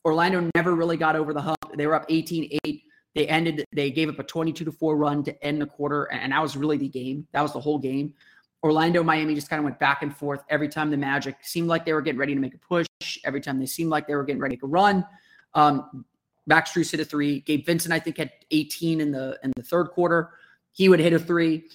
Orlando 0.04 0.50
never 0.54 0.76
really 0.76 0.98
got 0.98 1.16
over 1.16 1.34
the 1.34 1.42
hump. 1.42 1.58
They 1.76 1.88
were 1.88 1.96
up 1.96 2.10
18-8 2.10 2.82
they 3.16 3.28
ended, 3.28 3.66
they 3.74 3.90
gave 3.90 4.10
up 4.10 4.20
a 4.20 4.24
22 4.24 4.66
to 4.66 4.72
4 4.72 4.98
run 4.98 5.24
to 5.24 5.44
end 5.44 5.62
the 5.62 5.66
quarter. 5.66 6.04
And 6.12 6.32
that 6.34 6.42
was 6.42 6.56
really 6.56 6.78
the 6.78 6.90
game. 6.90 7.28
That 7.32 7.42
was 7.42 7.54
the 7.54 7.60
whole 7.60 7.80
game. 7.80 8.14
Orlando, 8.62 9.04
Miami 9.04 9.36
just 9.36 9.50
kind 9.50 9.60
of 9.60 9.64
went 9.64 9.80
back 9.80 10.04
and 10.04 10.16
forth 10.16 10.42
every 10.50 10.68
time 10.68 10.90
the 10.90 10.98
Magic 10.98 11.38
seemed 11.42 11.68
like 11.68 11.86
they 11.86 11.94
were 11.94 12.02
getting 12.02 12.20
ready 12.20 12.34
to 12.34 12.40
make 12.42 12.56
a 12.56 12.58
push. 12.58 12.88
Every 13.24 13.40
time 13.40 13.60
they 13.60 13.66
seemed 13.66 13.90
like 13.90 14.08
they 14.08 14.16
were 14.16 14.24
getting 14.24 14.42
ready 14.42 14.58
to 14.58 14.68
run. 14.68 15.06
Um, 15.54 16.06
Max 16.48 16.72
Strus 16.72 16.92
hit 16.92 17.00
a 17.00 17.06
three. 17.06 17.42
Gabe 17.42 17.66
Vincent, 17.66 17.94
I 17.94 18.00
think, 18.00 18.18
had 18.18 18.32
18 18.52 19.02
in 19.02 19.12
the 19.12 19.40
in 19.44 19.54
the 19.56 19.64
third 19.64 19.90
quarter. 19.92 20.32
He 20.72 20.90
would 20.90 21.00
hit 21.00 21.14
a 21.14 21.20
three. 21.20 21.66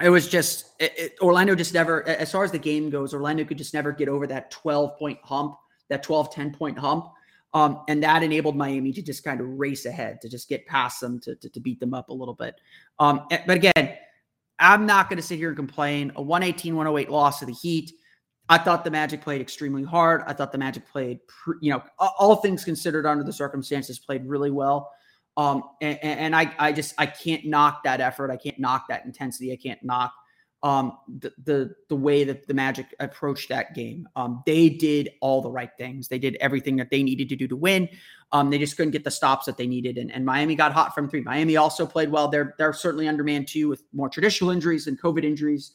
It 0.00 0.08
was 0.08 0.28
just 0.28 0.72
it, 0.78 0.92
it, 0.96 1.12
Orlando 1.20 1.54
just 1.54 1.74
never, 1.74 2.06
as 2.08 2.32
far 2.32 2.42
as 2.42 2.50
the 2.50 2.58
game 2.58 2.90
goes, 2.90 3.14
Orlando 3.14 3.44
could 3.44 3.58
just 3.58 3.74
never 3.74 3.92
get 3.92 4.08
over 4.08 4.26
that 4.26 4.50
12 4.50 4.98
point 4.98 5.18
hump, 5.22 5.56
that 5.88 6.02
12, 6.02 6.34
10 6.34 6.54
point 6.54 6.78
hump. 6.78 7.12
Um, 7.54 7.82
and 7.88 8.02
that 8.02 8.22
enabled 8.22 8.56
Miami 8.56 8.92
to 8.92 9.02
just 9.02 9.24
kind 9.24 9.40
of 9.40 9.46
race 9.46 9.84
ahead, 9.84 10.20
to 10.22 10.28
just 10.28 10.48
get 10.48 10.66
past 10.66 11.00
them, 11.00 11.20
to, 11.20 11.34
to, 11.36 11.50
to 11.50 11.60
beat 11.60 11.80
them 11.80 11.92
up 11.92 12.08
a 12.08 12.14
little 12.14 12.34
bit. 12.34 12.54
Um, 12.98 13.26
but 13.28 13.56
again, 13.56 13.96
I'm 14.58 14.86
not 14.86 15.10
going 15.10 15.18
to 15.18 15.22
sit 15.22 15.38
here 15.38 15.48
and 15.48 15.56
complain. 15.56 16.12
A 16.16 16.22
118 16.22 16.74
108 16.74 17.10
loss 17.10 17.40
to 17.40 17.46
the 17.46 17.52
Heat. 17.52 17.92
I 18.48 18.58
thought 18.58 18.84
the 18.84 18.90
Magic 18.90 19.20
played 19.20 19.40
extremely 19.40 19.82
hard. 19.82 20.22
I 20.26 20.32
thought 20.32 20.52
the 20.52 20.58
Magic 20.58 20.88
played, 20.88 21.20
you 21.60 21.72
know, 21.72 21.82
all 21.98 22.36
things 22.36 22.64
considered 22.64 23.06
under 23.06 23.24
the 23.24 23.32
circumstances, 23.32 23.98
played 23.98 24.26
really 24.26 24.50
well. 24.50 24.90
Um, 25.36 25.62
and, 25.80 25.98
and 26.02 26.36
I, 26.36 26.54
I 26.58 26.72
just, 26.72 26.94
I 26.98 27.06
can't 27.06 27.46
knock 27.46 27.84
that 27.84 28.00
effort. 28.00 28.30
I 28.30 28.36
can't 28.36 28.58
knock 28.58 28.88
that 28.88 29.04
intensity. 29.04 29.52
I 29.52 29.56
can't 29.56 29.82
knock 29.82 30.12
um, 30.62 30.98
the, 31.18 31.32
the 31.44 31.74
the 31.88 31.96
way 31.96 32.24
that 32.24 32.46
the 32.46 32.54
Magic 32.54 32.94
approached 33.00 33.48
that 33.48 33.74
game. 33.74 34.08
Um, 34.14 34.42
they 34.46 34.68
did 34.68 35.10
all 35.20 35.42
the 35.42 35.50
right 35.50 35.70
things. 35.76 36.08
They 36.08 36.18
did 36.18 36.36
everything 36.40 36.76
that 36.76 36.90
they 36.90 37.02
needed 37.02 37.28
to 37.30 37.36
do 37.36 37.48
to 37.48 37.56
win. 37.56 37.88
Um, 38.30 38.48
they 38.48 38.58
just 38.58 38.76
couldn't 38.76 38.92
get 38.92 39.04
the 39.04 39.10
stops 39.10 39.44
that 39.46 39.56
they 39.56 39.66
needed, 39.66 39.98
and, 39.98 40.12
and 40.12 40.24
Miami 40.24 40.54
got 40.54 40.72
hot 40.72 40.94
from 40.94 41.08
three. 41.08 41.20
Miami 41.20 41.56
also 41.56 41.84
played 41.84 42.10
well. 42.10 42.28
They're 42.28 42.54
they're 42.58 42.72
certainly 42.72 43.08
undermanned 43.08 43.48
too 43.48 43.68
with 43.68 43.82
more 43.92 44.08
traditional 44.08 44.50
injuries 44.50 44.86
and 44.86 45.00
COVID 45.00 45.24
injuries. 45.24 45.72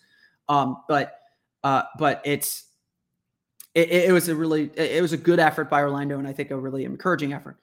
Um, 0.48 0.84
but 0.88 1.20
uh, 1.64 1.84
but 2.00 2.22
it's 2.24 2.66
it, 3.76 3.92
it 3.92 4.12
was 4.12 4.30
a 4.30 4.36
really 4.36 4.72
it 4.76 5.02
was 5.02 5.14
a 5.14 5.18
good 5.18 5.40
effort 5.40 5.70
by 5.70 5.82
Orlando, 5.82 6.18
and 6.18 6.28
I 6.28 6.34
think 6.34 6.52
a 6.52 6.58
really 6.58 6.86
encouraging 6.86 7.34
effort. 7.34 7.58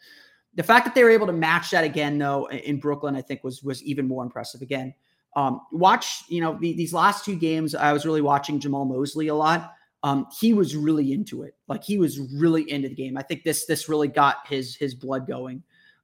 The 0.57 0.63
fact 0.63 0.85
that 0.85 0.95
they 0.95 1.03
were 1.03 1.11
able 1.11 1.27
to 1.27 1.33
match 1.33 1.71
that 1.71 1.83
again, 1.83 2.19
though, 2.19 2.49
in 2.51 2.79
Brooklyn, 2.79 3.17
I 3.17 3.23
think 3.23 3.43
was 3.43 3.63
was 3.63 3.83
even 3.83 4.07
more 4.07 4.23
impressive. 4.23 4.61
Again, 4.61 4.95
um, 5.37 5.61
watch, 5.73 6.23
you 6.29 6.41
know, 6.41 6.57
the, 6.61 6.73
these 6.75 6.93
last 6.93 7.25
two 7.25 7.37
games, 7.37 7.75
I 7.75 7.93
was 7.93 8.07
really 8.07 8.21
watching 8.21 8.61
Jamahl 8.61 8.87
Mosley 8.87 9.29
a 9.29 9.35
lot. 9.35 9.73
Um, 10.03 10.27
he 10.39 10.53
was 10.53 10.77
really 10.77 11.13
into 11.13 11.43
it. 11.43 11.55
Like 11.67 11.83
he 11.83 11.99
was 11.99 12.21
really 12.21 12.71
into 12.71 12.89
the 12.89 12.95
game. 12.95 13.17
I 13.17 13.23
think 13.23 13.43
this 13.43 13.65
this 13.65 13.89
really 13.89 14.09
got 14.09 14.47
his 14.47 14.77
his 14.77 14.95
blood 14.95 15.27
going. 15.27 15.63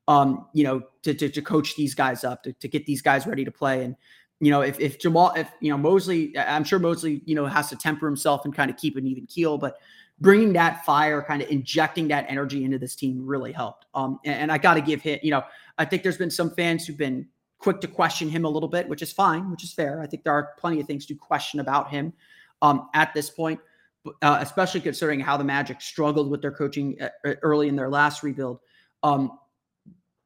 Um, 0.08 0.46
you 0.54 0.64
know, 0.64 0.82
to, 1.02 1.14
to, 1.14 1.28
to 1.28 1.42
coach 1.42 1.76
these 1.76 1.94
guys 1.94 2.24
up, 2.24 2.42
to, 2.42 2.52
to 2.54 2.66
get 2.66 2.84
these 2.84 3.00
guys 3.00 3.28
ready 3.28 3.44
to 3.44 3.52
play. 3.52 3.84
And 3.84 3.94
you 4.40 4.50
know, 4.50 4.62
if 4.62 4.80
if 4.80 4.98
Jamahl, 4.98 5.36
if 5.36 5.48
you 5.60 5.70
know 5.70 5.76
Mosley, 5.76 6.36
I'm 6.36 6.64
sure 6.64 6.78
Mosley, 6.78 7.22
you 7.26 7.34
know, 7.34 7.46
has 7.46 7.68
to 7.68 7.76
temper 7.76 8.06
himself 8.06 8.44
and 8.44 8.54
kind 8.54 8.70
of 8.70 8.76
keep 8.76 8.96
an 8.96 9.06
even 9.06 9.26
keel, 9.26 9.58
but 9.58 9.76
bringing 10.20 10.52
that 10.54 10.84
fire, 10.84 11.22
kind 11.22 11.42
of 11.42 11.48
injecting 11.50 12.08
that 12.08 12.26
energy 12.28 12.64
into 12.64 12.78
this 12.78 12.94
team 12.94 13.24
really 13.24 13.52
helped. 13.52 13.86
Um, 13.94 14.18
and, 14.24 14.34
and 14.34 14.52
I 14.52 14.58
got 14.58 14.74
to 14.74 14.80
give 14.80 15.00
him, 15.00 15.18
you 15.22 15.30
know, 15.30 15.42
I 15.78 15.84
think 15.84 16.02
there's 16.02 16.18
been 16.18 16.30
some 16.30 16.50
fans 16.50 16.86
who've 16.86 16.96
been 16.96 17.26
quick 17.60 17.80
to 17.82 17.86
question 17.86 18.28
him 18.28 18.44
a 18.44 18.48
little 18.48 18.68
bit, 18.68 18.88
which 18.88 19.02
is 19.02 19.12
fine, 19.12 19.50
which 19.50 19.62
is 19.62 19.72
fair. 19.72 20.02
I 20.02 20.06
think 20.06 20.24
there 20.24 20.32
are 20.32 20.50
plenty 20.58 20.80
of 20.80 20.86
things 20.86 21.06
to 21.06 21.14
question 21.14 21.60
about 21.60 21.90
him 21.90 22.12
um, 22.62 22.88
at 22.94 23.14
this 23.14 23.30
point, 23.30 23.60
uh, 24.22 24.38
especially 24.40 24.80
considering 24.80 25.20
how 25.20 25.36
the 25.36 25.44
Magic 25.44 25.80
struggled 25.80 26.30
with 26.30 26.40
their 26.40 26.52
coaching 26.52 26.96
uh, 27.00 27.10
uh, 27.24 27.34
early 27.42 27.68
in 27.68 27.76
their 27.76 27.90
last 27.90 28.22
rebuild. 28.22 28.60
Um, 29.02 29.38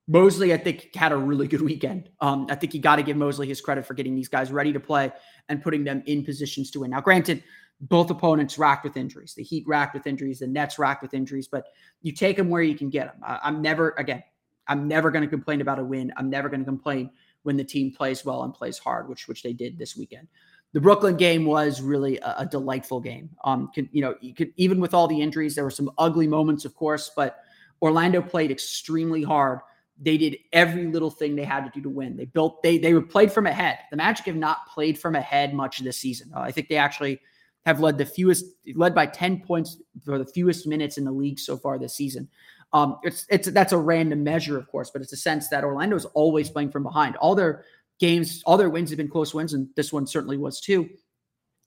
Mosley, 0.07 0.53
I 0.53 0.59
think, 0.59 0.94
had 0.94 1.12
a 1.12 1.16
really 1.16 1.49
good 1.49 1.62
weekend. 1.62 2.11
Um, 2.20 2.47
I 2.51 2.55
think 2.55 2.75
you 2.75 2.81
got 2.81 2.97
to 2.97 3.03
give 3.03 3.16
Mosley 3.16 3.49
his 3.49 3.61
credit 3.61 3.87
for 3.87 3.94
getting 3.94 4.14
these 4.14 4.29
guys 4.29 4.53
ready 4.53 4.73
to 4.73 4.81
play 4.81 5.11
and 5.49 5.62
putting 5.62 5.83
them 5.83 6.03
in 6.07 6.25
positions 6.25 6.70
to 6.73 6.81
win. 6.81 6.90
Now, 6.90 7.01
granted, 7.01 7.42
both 7.81 8.11
opponents 8.11 8.59
racked 8.59 8.85
with 8.85 8.97
injuries. 8.97 9.35
The 9.35 9.42
Heat 9.42 9.64
racked 9.66 9.94
with 9.94 10.07
injuries. 10.07 10.40
The 10.40 10.47
Nets 10.47 10.79
racked 10.79 11.03
with 11.03 11.14
injuries. 11.14 11.49
But 11.49 11.66
you 12.03 12.12
take 12.12 12.37
them 12.37 12.51
where 12.51 12.62
you 12.62 12.77
can 12.77 12.90
get 12.90 13.07
them. 13.07 13.16
I, 13.25 13.40
I'm 13.42 13.62
never, 13.62 13.94
again, 13.99 14.23
I'm 14.68 14.87
never 14.88 15.11
going 15.11 15.25
to 15.25 15.29
complain 15.29 15.61
about 15.61 15.79
a 15.79 15.85
win. 15.85 16.12
I'm 16.16 16.31
never 16.31 16.49
going 16.49 16.61
to 16.61 16.66
complain 16.66 17.11
when 17.44 17.57
the 17.57 17.64
team 17.64 17.92
plays 17.92 18.24
well 18.24 18.42
and 18.42 18.52
plays 18.52 18.78
hard, 18.78 19.09
which 19.09 19.28
which 19.28 19.42
they 19.42 19.52
did 19.52 19.78
this 19.78 19.96
weekend. 19.96 20.26
The 20.72 20.80
Brooklyn 20.80 21.16
game 21.16 21.44
was 21.44 21.80
really 21.80 22.18
a, 22.18 22.35
a 22.38 22.46
delightful 22.46 22.98
game. 22.98 23.30
Um, 23.44 23.70
you 23.76 24.02
know, 24.02 24.16
you 24.20 24.35
could 24.35 24.52
even 24.57 24.80
with 24.80 24.92
all 24.92 25.07
the 25.07 25.20
injuries, 25.20 25.54
there 25.54 25.64
were 25.64 25.70
some 25.70 25.90
ugly 25.98 26.26
moments, 26.26 26.64
of 26.64 26.74
course, 26.74 27.12
but 27.14 27.38
Orlando 27.80 28.20
played 28.20 28.50
extremely 28.50 29.22
hard. 29.22 29.61
They 30.00 30.16
did 30.16 30.38
every 30.52 30.87
little 30.88 31.11
thing 31.11 31.37
they 31.37 31.44
had 31.44 31.64
to 31.64 31.70
do 31.70 31.80
to 31.83 31.88
win. 31.88 32.16
They 32.16 32.24
built, 32.24 32.62
they 32.62 32.78
they 32.78 32.94
were 32.94 33.02
played 33.02 33.30
from 33.30 33.46
ahead. 33.46 33.78
The 33.90 33.96
Magic 33.96 34.26
have 34.26 34.37
not 34.37 34.66
played 34.66 34.98
from 34.98 35.14
ahead 35.14 35.54
much 35.54 35.78
this 35.78 35.98
season. 35.98 36.33
Uh, 36.35 36.40
I 36.40 36.50
think 36.50 36.68
they 36.68 36.76
actually 36.76 37.20
have 37.64 37.80
led 37.80 37.96
the 37.96 38.04
fewest, 38.04 38.44
led 38.74 38.94
by 38.94 39.07
10 39.07 39.40
points 39.40 39.78
for 40.04 40.18
the 40.18 40.26
fewest 40.26 40.66
minutes 40.66 40.98
in 40.98 41.04
the 41.04 41.12
league 41.12 41.38
so 41.38 41.57
far 41.57 41.78
this 41.78 41.94
season. 41.94 42.28
Um, 42.74 42.98
it's 43.04 43.24
it's 43.30 43.48
that's 43.50 43.72
a 43.72 43.78
random 43.78 44.24
measure, 44.24 44.58
of 44.58 44.66
course, 44.66 44.90
but 44.90 45.00
it's 45.00 45.12
a 45.12 45.16
sense 45.16 45.48
that 45.48 45.62
Orlando 45.62 45.94
is 45.94 46.04
always 46.06 46.50
playing 46.50 46.72
from 46.72 46.82
behind. 46.82 47.14
All 47.16 47.37
their 47.37 47.64
games, 48.00 48.42
all 48.44 48.56
their 48.56 48.68
wins 48.68 48.90
have 48.90 48.96
been 48.96 49.08
close 49.08 49.32
wins, 49.32 49.54
and 49.54 49.68
this 49.76 49.92
one 49.92 50.08
certainly 50.08 50.37
was 50.37 50.60
too. 50.60 50.90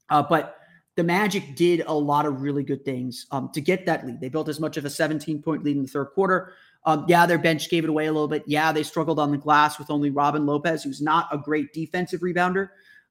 Uh, 0.09 0.21
but 0.21 0.57
the 0.97 1.03
Magic 1.03 1.55
did 1.55 1.83
a 1.87 1.93
lot 1.93 2.25
of 2.25 2.41
really 2.41 2.63
good 2.63 2.83
things 2.83 3.25
um, 3.31 3.49
to 3.53 3.61
get 3.61 3.85
that 3.85 4.05
lead. 4.05 4.19
They 4.19 4.27
built 4.27 4.49
as 4.49 4.59
much 4.59 4.75
of 4.75 4.83
a 4.83 4.89
17 4.89 5.41
point 5.41 5.63
lead 5.63 5.77
in 5.77 5.83
the 5.83 5.87
third 5.87 6.07
quarter. 6.07 6.53
Um, 6.85 7.05
yeah, 7.07 7.25
their 7.25 7.37
bench 7.37 7.69
gave 7.69 7.85
it 7.85 7.89
away 7.89 8.07
a 8.07 8.11
little 8.11 8.27
bit. 8.27 8.43
Yeah, 8.45 8.73
they 8.73 8.83
struggled 8.83 9.19
on 9.19 9.31
the 9.31 9.37
glass 9.37 9.79
with 9.79 9.89
only 9.89 10.09
Robin 10.09 10.45
Lopez, 10.45 10.83
who's 10.83 11.01
not 11.01 11.29
a 11.31 11.37
great 11.37 11.71
defensive 11.71 12.19
rebounder. 12.19 12.69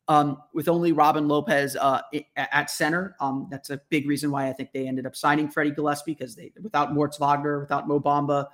Um, 0.09 0.41
with 0.55 0.69
only 0.69 0.93
Robin 0.93 1.27
Lopez 1.27 1.75
uh, 1.75 2.01
at 2.37 2.71
center, 2.71 3.17
um, 3.19 3.49
that's 3.51 3.71
a 3.71 3.81
big 3.89 4.07
reason 4.07 4.31
why 4.31 4.49
I 4.49 4.53
think 4.53 4.71
they 4.73 4.87
ended 4.87 5.05
up 5.05 5.17
signing 5.17 5.49
Freddie 5.49 5.73
Gillespie 5.73 6.13
because 6.13 6.37
they, 6.37 6.53
without 6.63 6.95
Moritz 6.95 7.19
Wagner, 7.19 7.59
without 7.59 7.89
Mo 7.89 7.99
Bamba, 7.99 8.47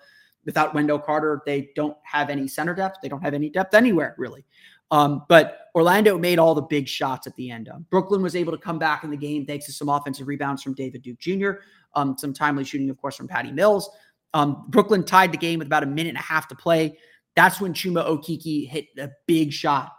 without 0.46 0.74
Wendell 0.74 0.98
Carter, 0.98 1.42
they 1.44 1.70
don't 1.76 1.96
have 2.04 2.30
any 2.30 2.48
center 2.48 2.74
depth. 2.74 2.98
They 3.02 3.08
don't 3.08 3.20
have 3.20 3.34
any 3.34 3.50
depth 3.50 3.74
anywhere 3.74 4.14
really. 4.16 4.44
Um, 4.90 5.24
but 5.28 5.68
Orlando 5.74 6.18
made 6.18 6.38
all 6.38 6.54
the 6.54 6.62
big 6.62 6.86
shots 6.86 7.26
at 7.26 7.34
the 7.36 7.50
end. 7.50 7.68
Um, 7.70 7.86
Brooklyn 7.90 8.22
was 8.22 8.36
able 8.36 8.52
to 8.52 8.58
come 8.58 8.78
back 8.78 9.04
in 9.04 9.10
the 9.10 9.16
game 9.16 9.46
thanks 9.46 9.64
to 9.66 9.72
some 9.72 9.88
offensive 9.88 10.28
rebounds 10.28 10.62
from 10.62 10.74
David 10.74 11.02
Duke 11.02 11.18
Jr., 11.18 11.52
um, 11.94 12.16
some 12.18 12.34
timely 12.34 12.64
shooting, 12.64 12.90
of 12.90 12.98
course, 12.98 13.16
from 13.16 13.26
Patty 13.26 13.52
Mills. 13.52 13.90
Um, 14.34 14.64
Brooklyn 14.68 15.04
tied 15.04 15.32
the 15.32 15.38
game 15.38 15.58
with 15.58 15.66
about 15.66 15.82
a 15.82 15.86
minute 15.86 16.10
and 16.10 16.18
a 16.18 16.22
half 16.22 16.46
to 16.48 16.54
play. 16.54 16.98
That's 17.36 17.58
when 17.58 17.72
Chuma 17.72 18.06
Okeke 18.06 18.68
hit 18.68 18.86
a 18.98 19.10
big 19.26 19.52
shot. 19.52 19.92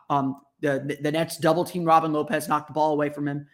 The, 0.64 0.84
the, 0.88 0.98
the 1.02 1.12
Nets 1.12 1.38
double 1.38 1.64
team 1.64 1.84
Robin 1.84 2.12
Lopez, 2.12 2.48
knocked 2.48 2.68
the 2.68 2.74
ball 2.74 2.94
away 2.94 3.10
from 3.10 3.28
him. 3.28 3.46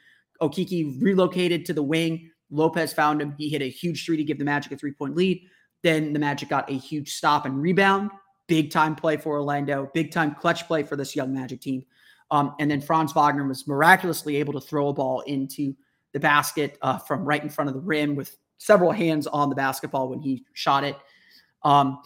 Okeke 0.42 1.02
relocated 1.02 1.66
to 1.66 1.74
the 1.74 1.84
wing. 1.84 2.32
Lopez 2.50 2.94
found 2.94 3.22
him. 3.22 3.36
He 3.38 3.50
hit 3.50 3.62
a 3.62 3.70
huge 3.70 4.06
three 4.06 4.16
to 4.16 4.24
give 4.24 4.40
the 4.40 4.46
Magic 4.46 4.72
a 4.72 4.78
three 4.78 4.94
point 4.94 5.16
lead. 5.16 5.42
Then 5.84 6.14
the 6.14 6.20
Magic 6.20 6.50
got 6.50 6.70
a 6.70 6.74
huge 6.74 7.14
stop 7.14 7.46
and 7.46 7.62
rebound. 7.62 8.12
Big 8.48 8.72
time 8.72 8.96
play 8.96 9.18
for 9.18 9.34
Orlando. 9.34 9.90
Big 9.94 10.12
time 10.12 10.36
clutch 10.36 10.66
play 10.68 10.84
for 10.84 10.96
this 10.96 11.16
young 11.16 11.34
Magic 11.34 11.62
team. 11.62 11.84
Um, 12.32 12.56
and 12.60 12.70
then 12.70 12.80
Franz 12.80 13.12
Wagner 13.14 13.48
was 13.48 13.68
miraculously 13.68 14.38
able 14.38 14.54
to 14.54 14.62
throw 14.62 14.90
a 14.90 14.94
ball 14.94 15.22
into 15.22 15.76
the 16.14 16.20
basket 16.20 16.78
uh, 16.82 16.98
from 16.98 17.26
right 17.26 17.44
in 17.44 17.50
front 17.50 17.70
of 17.70 17.74
the 17.74 17.82
rim 17.82 18.16
with 18.16 18.38
several 18.58 18.92
hands 18.92 19.26
on 19.28 19.50
the 19.50 19.56
basketball 19.56 20.10
when 20.10 20.20
he 20.20 20.46
shot 20.54 20.84
it. 20.84 20.96
Um, 21.64 22.02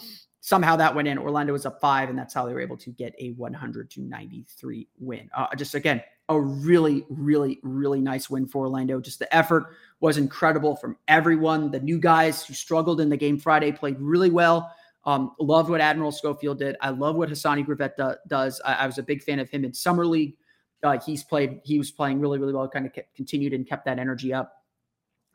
somehow 0.45 0.75
that 0.75 0.93
went 0.93 1.07
in. 1.07 1.17
Orlando 1.17 1.53
was 1.53 1.65
up 1.65 1.79
five, 1.79 2.09
and 2.09 2.19
that's 2.19 2.33
how 2.33 2.45
they 2.45 2.53
were 2.53 2.59
able 2.59 2.75
to 2.75 2.91
get 2.91 3.15
a 3.17 3.31
100 3.31 3.89
to 3.91 4.01
93 4.01 4.89
win. 4.99 5.29
Uh, 5.33 5.47
just 5.55 5.73
again, 5.73 6.03
a 6.27 6.37
really, 6.37 7.05
really, 7.09 7.61
really 7.63 8.01
nice 8.01 8.29
win 8.29 8.45
for 8.45 8.65
Orlando. 8.65 8.99
Just 8.99 9.19
the 9.19 9.33
effort 9.33 9.67
was 10.01 10.17
incredible 10.17 10.75
from 10.75 10.97
everyone. 11.07 11.71
The 11.71 11.79
new 11.79 11.97
guys 11.97 12.45
who 12.45 12.53
struggled 12.53 12.99
in 12.99 13.07
the 13.07 13.15
game 13.15 13.39
Friday 13.39 13.71
played 13.71 13.95
really 14.01 14.29
well. 14.29 14.69
Um, 15.05 15.31
loved 15.39 15.69
what 15.69 15.79
Admiral 15.79 16.11
Schofield 16.11 16.59
did. 16.59 16.75
I 16.81 16.89
love 16.89 17.15
what 17.15 17.29
Hassani 17.29 17.65
Gravett 17.65 17.95
do, 17.95 18.13
does. 18.27 18.59
I, 18.65 18.73
I, 18.73 18.85
was 18.85 18.97
a 18.97 19.03
big 19.03 19.23
fan 19.23 19.39
of 19.39 19.49
him 19.49 19.63
in 19.63 19.73
summer 19.73 20.05
league. 20.05 20.35
Uh, 20.83 20.99
he's 21.05 21.23
played. 21.23 21.61
He 21.63 21.77
was 21.77 21.89
playing 21.89 22.19
really, 22.19 22.37
really 22.37 22.53
well. 22.53 22.67
Kind 22.67 22.85
of 22.85 22.91
continued 23.15 23.53
and 23.53 23.65
kept 23.65 23.85
that 23.85 23.97
energy 23.97 24.33
up 24.33 24.62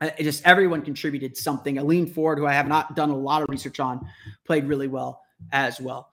it 0.00 0.22
just 0.22 0.46
everyone 0.46 0.82
contributed 0.82 1.36
something. 1.36 1.76
Aleem 1.76 2.12
Ford, 2.12 2.38
who 2.38 2.46
I 2.46 2.52
have 2.52 2.68
not 2.68 2.94
done 2.94 3.10
a 3.10 3.16
lot 3.16 3.42
of 3.42 3.48
research 3.48 3.80
on, 3.80 4.06
played 4.44 4.66
really 4.66 4.88
well 4.88 5.22
as 5.52 5.80
well. 5.80 6.10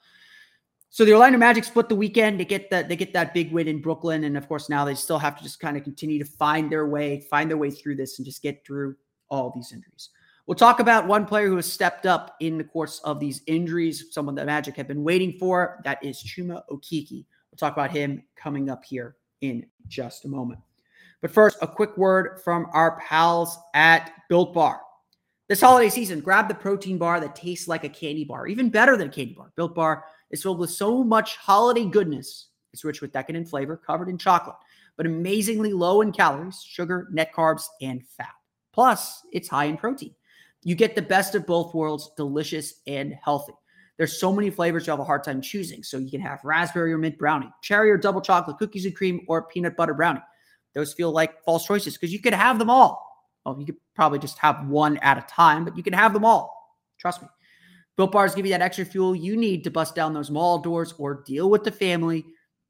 So 0.89 1.04
the 1.04 1.13
Orlando 1.13 1.38
Magic 1.38 1.65
split 1.65 1.89
the 1.89 1.95
weekend. 1.95 2.39
They 2.39 2.45
get 2.45 2.69
that 2.71 2.88
they 2.88 2.95
get 2.95 3.12
that 3.13 3.34
big 3.34 3.52
win 3.52 3.67
in 3.67 3.82
Brooklyn, 3.82 4.24
and 4.24 4.38
of 4.38 4.48
course 4.48 4.69
now 4.69 4.86
they 4.86 4.95
still 4.95 5.19
have 5.19 5.38
to 5.38 5.43
just 5.43 5.60
kind 5.60 5.76
of 5.76 5.84
continue 5.84 6.17
to 6.19 6.30
find 6.30 6.71
their 6.71 6.88
way, 6.88 7.19
find 7.30 7.50
their 7.50 7.58
way 7.58 7.69
through 7.69 7.98
this, 7.98 8.17
and 8.17 8.26
just 8.26 8.41
get 8.41 8.65
through 8.65 8.95
all 9.30 9.52
these 9.54 9.71
injuries. 9.74 10.10
We'll 10.48 10.56
talk 10.56 10.80
about 10.80 11.08
one 11.08 11.26
player 11.26 11.48
who 11.48 11.56
has 11.56 11.71
stepped 11.71 12.06
up 12.06 12.36
in 12.39 12.58
the 12.58 12.63
course 12.63 13.00
of 13.00 13.19
these 13.19 13.41
injuries, 13.48 14.06
someone 14.12 14.36
that 14.36 14.45
Magic 14.45 14.78
have 14.78 14.88
been 14.88 15.04
waiting 15.04 15.38
for. 15.39 15.82
That 15.84 16.04
is 16.04 16.24
Chuma 16.24 16.62
Okeke. 16.69 17.26
We'll 17.52 17.58
talk 17.58 17.74
about 17.74 17.91
him 17.91 18.24
coming 18.36 18.69
up 18.69 18.86
here 18.86 19.15
in 19.41 19.65
just 19.88 20.24
a 20.24 20.28
moment. 20.28 20.60
But 21.26 21.34
first, 21.34 21.58
a 21.60 21.68
quick 21.68 21.98
word 21.98 22.40
from 22.44 22.68
our 22.72 23.00
pals 23.00 23.58
at 23.74 24.12
Built 24.30 24.54
Bar. 24.54 24.80
This 25.50 25.60
holiday 25.60 25.90
season, 25.90 26.20
grab 26.20 26.48
the 26.48 26.54
protein 26.54 27.00
bar 27.00 27.20
that 27.20 27.36
tastes 27.36 27.68
like 27.68 27.84
a 27.84 27.90
candy 27.90 28.24
bar, 28.24 28.46
even 28.46 28.70
better 28.70 28.96
than 28.96 29.08
a 29.08 29.12
candy 29.12 29.34
bar. 29.34 29.52
Built 29.56 29.74
Bar 29.74 30.06
is 30.30 30.44
filled 30.44 30.60
with 30.60 30.70
so 30.70 31.04
much 31.04 31.38
holiday 31.38 31.86
goodness. 31.86 32.50
It's 32.74 32.84
rich 32.84 33.02
with 33.02 33.12
decadent 33.12 33.50
flavor, 33.50 33.76
covered 33.76 34.08
in 34.08 34.20
chocolate, 34.20 34.56
but 34.98 35.08
amazingly 35.08 35.74
low 35.74 36.02
in 36.02 36.12
calories, 36.12 36.62
sugar, 36.64 37.08
net 37.12 37.34
carbs, 37.34 37.64
and 37.82 38.06
fat. 38.06 38.30
Plus, 38.72 39.24
it's 39.34 39.50
high 39.50 39.66
in 39.66 39.78
protein. 39.78 40.14
You 40.62 40.76
get 40.76 40.94
the 40.94 41.02
best 41.02 41.34
of 41.34 41.48
both 41.48 41.74
worlds, 41.74 42.12
delicious 42.16 42.82
and 42.86 43.16
healthy. 43.24 43.54
There's 43.98 44.20
so 44.20 44.32
many 44.32 44.52
flavors 44.52 44.86
you'll 44.86 44.98
have 44.98 45.02
a 45.02 45.06
hard 45.06 45.24
time 45.24 45.42
choosing. 45.42 45.82
So 45.82 45.98
you 45.98 46.12
can 46.12 46.22
have 46.22 46.42
raspberry 46.44 46.94
or 46.94 47.00
mint 47.00 47.18
brownie, 47.18 47.50
cherry 47.64 47.90
or 47.90 47.98
double 47.98 48.22
chocolate, 48.22 48.60
cookies 48.60 48.86
and 48.86 48.96
cream, 48.96 49.26
or 49.28 49.48
peanut 49.48 49.76
butter 49.76 49.96
brownie 49.96 50.22
those 50.76 50.94
feel 50.94 51.12
like 51.12 51.44
false 51.44 51.66
choices 51.66 51.94
because 51.94 52.14
you 52.14 52.20
could 52.20 52.34
have 52.34 52.60
them 52.60 52.70
all. 52.70 53.02
Well, 53.46 53.58
you 53.60 53.66
could 53.66 53.78
probably 53.96 54.20
just 54.20 54.38
have 54.40 54.68
one 54.68 54.98
at 54.98 55.18
a 55.18 55.22
time, 55.22 55.66
but 55.66 55.78
you 55.78 55.84
can 55.84 55.94
have 55.94 56.14
them 56.14 56.26
all. 56.26 56.78
Trust 57.00 57.22
me. 57.22 57.28
Built 57.98 58.12
bars 58.12 58.36
give 58.36 58.46
you 58.46 58.52
that 58.52 58.62
extra 58.62 58.84
fuel 58.84 59.16
you 59.16 59.38
need 59.38 59.64
to 59.64 59.72
bust 59.72 59.96
down 59.96 60.14
those 60.14 60.30
mall 60.30 60.60
doors 60.60 60.94
or 60.98 61.24
deal 61.26 61.50
with 61.50 61.64
the 61.64 61.72
family 61.72 62.26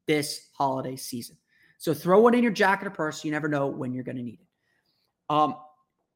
this 0.06 0.48
holiday 0.52 0.96
season. 0.96 1.36
So 1.78 1.92
throw 1.92 2.20
one 2.20 2.34
in 2.34 2.42
your 2.42 2.52
jacket 2.52 2.86
or 2.86 2.90
purse. 2.90 3.24
You 3.24 3.32
never 3.32 3.48
know 3.48 3.66
when 3.66 3.92
you're 3.92 4.04
going 4.04 4.16
to 4.16 4.22
need 4.22 4.40
it. 4.40 4.46
Um, 5.28 5.56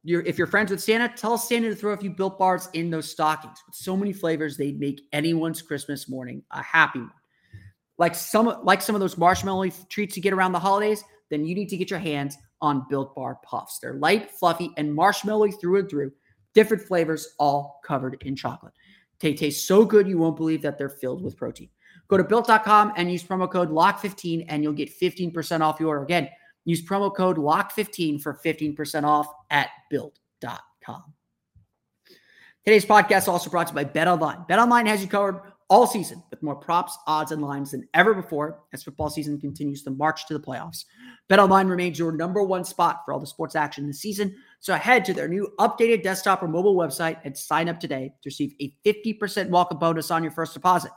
you're, 0.04 0.22
if 0.22 0.38
you're 0.38 0.46
friends 0.46 0.70
with 0.70 0.80
Santa, 0.80 1.08
tell 1.08 1.36
Santa 1.36 1.68
to 1.68 1.74
throw 1.74 1.92
a 1.92 1.96
few 1.96 2.10
built 2.10 2.38
bars 2.38 2.68
in 2.72 2.88
those 2.88 3.10
stockings. 3.10 3.58
With 3.66 3.74
so 3.74 3.96
many 3.96 4.12
flavors, 4.12 4.56
they'd 4.56 4.78
make 4.78 5.02
anyone's 5.12 5.60
Christmas 5.60 6.08
morning 6.08 6.42
a 6.52 6.62
happy 6.62 7.00
one. 7.00 7.10
Like 7.98 8.14
some, 8.14 8.60
like 8.62 8.80
some 8.80 8.94
of 8.94 9.00
those 9.00 9.18
marshmallow 9.18 9.70
treats 9.90 10.16
you 10.16 10.22
get 10.22 10.32
around 10.32 10.52
the 10.52 10.58
holidays, 10.58 11.04
then 11.30 11.44
you 11.44 11.54
need 11.54 11.68
to 11.68 11.76
get 11.76 11.90
your 11.90 11.98
hands 11.98 12.36
on 12.60 12.86
Built 12.88 13.14
Bar 13.14 13.38
Puffs. 13.44 13.78
They're 13.78 13.94
light, 13.94 14.30
fluffy, 14.30 14.70
and 14.76 14.96
marshmallowy 14.96 15.58
through 15.60 15.80
and 15.80 15.90
through. 15.90 16.12
Different 16.52 16.82
flavors, 16.82 17.34
all 17.38 17.80
covered 17.84 18.20
in 18.22 18.36
chocolate. 18.36 18.72
They 19.20 19.34
taste 19.34 19.66
so 19.66 19.84
good 19.84 20.08
you 20.08 20.18
won't 20.18 20.36
believe 20.36 20.62
that 20.62 20.78
they're 20.78 20.88
filled 20.88 21.22
with 21.22 21.36
protein. 21.36 21.68
Go 22.08 22.16
to 22.16 22.24
built.com 22.24 22.92
and 22.96 23.10
use 23.10 23.22
promo 23.22 23.50
code 23.50 23.70
LOCK15 23.70 24.46
and 24.48 24.62
you'll 24.64 24.72
get 24.72 24.90
15% 24.98 25.60
off 25.60 25.78
your 25.78 25.90
order. 25.90 26.02
Again, 26.02 26.28
use 26.64 26.84
promo 26.84 27.14
code 27.14 27.36
LOCK15 27.36 28.20
for 28.20 28.40
15% 28.44 29.04
off 29.04 29.28
at 29.50 29.68
built.com. 29.90 31.14
Today's 32.64 32.84
podcast 32.84 33.28
also 33.28 33.48
brought 33.48 33.68
to 33.68 33.72
you 33.72 33.76
by 33.76 33.84
Bet 33.84 34.08
Online. 34.08 34.44
Bet 34.48 34.58
Online 34.58 34.86
has 34.86 35.00
you 35.00 35.08
covered 35.08 35.40
all 35.70 35.86
season 35.86 36.22
with 36.30 36.42
more 36.42 36.56
props, 36.56 36.98
odds, 37.06 37.30
and 37.30 37.40
lines 37.40 37.70
than 37.70 37.88
ever 37.94 38.12
before 38.12 38.58
as 38.72 38.82
football 38.82 39.08
season 39.08 39.40
continues 39.40 39.84
to 39.84 39.90
march 39.90 40.26
to 40.26 40.34
the 40.34 40.44
playoffs. 40.44 40.84
BetOnline 41.30 41.70
remains 41.70 41.96
your 41.96 42.10
number 42.10 42.42
one 42.42 42.64
spot 42.64 43.02
for 43.04 43.14
all 43.14 43.20
the 43.20 43.26
sports 43.26 43.54
action 43.54 43.86
this 43.86 44.00
season. 44.00 44.34
So 44.58 44.74
head 44.74 45.04
to 45.04 45.14
their 45.14 45.28
new 45.28 45.48
updated 45.60 46.02
desktop 46.02 46.42
or 46.42 46.48
mobile 46.48 46.76
website 46.76 47.18
and 47.24 47.38
sign 47.38 47.68
up 47.68 47.78
today 47.78 48.08
to 48.08 48.26
receive 48.26 48.52
a 48.60 48.74
50% 48.84 49.48
welcome 49.48 49.78
bonus 49.78 50.10
on 50.10 50.24
your 50.24 50.32
first 50.32 50.54
deposit. 50.54 50.90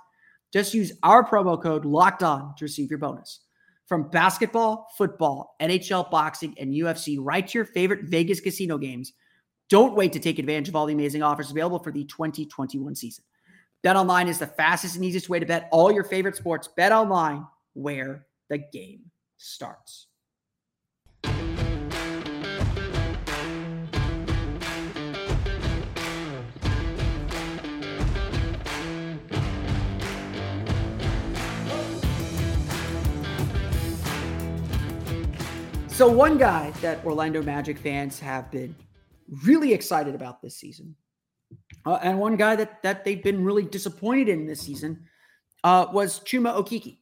Just 0.51 0.73
use 0.73 0.91
our 1.03 1.23
promo 1.23 1.61
code 1.61 1.85
locked 1.85 2.23
on 2.23 2.55
to 2.57 2.65
receive 2.65 2.89
your 2.89 2.99
bonus. 2.99 3.41
From 3.87 4.09
basketball, 4.09 4.87
football, 4.97 5.55
NHL, 5.61 6.09
boxing, 6.09 6.55
and 6.57 6.73
UFC, 6.73 7.17
right 7.19 7.47
to 7.47 7.57
your 7.59 7.65
favorite 7.65 8.05
Vegas 8.05 8.39
casino 8.39 8.79
games. 8.79 9.13
Don't 9.69 9.95
wait 9.95 10.13
to 10.13 10.19
take 10.19 10.39
advantage 10.39 10.69
of 10.69 10.75
all 10.75 10.87
the 10.87 10.93
amazing 10.93 11.21
offers 11.21 11.51
available 11.51 11.79
for 11.79 11.91
the 11.91 12.05
2021 12.05 12.95
season. 12.95 13.23
BetOnline 13.83 14.29
is 14.29 14.39
the 14.39 14.47
fastest 14.47 14.95
and 14.95 15.03
easiest 15.03 15.27
way 15.27 15.39
to 15.39 15.45
bet 15.45 15.67
all 15.69 15.91
your 15.91 16.05
favorite 16.05 16.37
sports. 16.37 16.69
BetOnline, 16.77 17.45
where 17.73 18.25
the 18.49 18.57
game 18.57 19.01
starts. 19.35 20.07
So, 35.89 36.07
one 36.07 36.37
guy 36.37 36.71
that 36.81 37.05
Orlando 37.05 37.43
Magic 37.43 37.77
fans 37.77 38.17
have 38.21 38.49
been 38.49 38.73
really 39.43 39.73
excited 39.73 40.15
about 40.15 40.41
this 40.41 40.55
season 40.55 40.95
uh, 41.85 41.99
and 42.01 42.19
one 42.19 42.35
guy 42.35 42.55
that 42.55 42.81
that 42.83 43.03
they've 43.03 43.23
been 43.23 43.43
really 43.43 43.63
disappointed 43.63 44.29
in 44.29 44.45
this 44.45 44.61
season 44.61 45.05
uh, 45.63 45.87
was 45.91 46.19
Chuma 46.21 46.55
Okeke. 46.55 46.97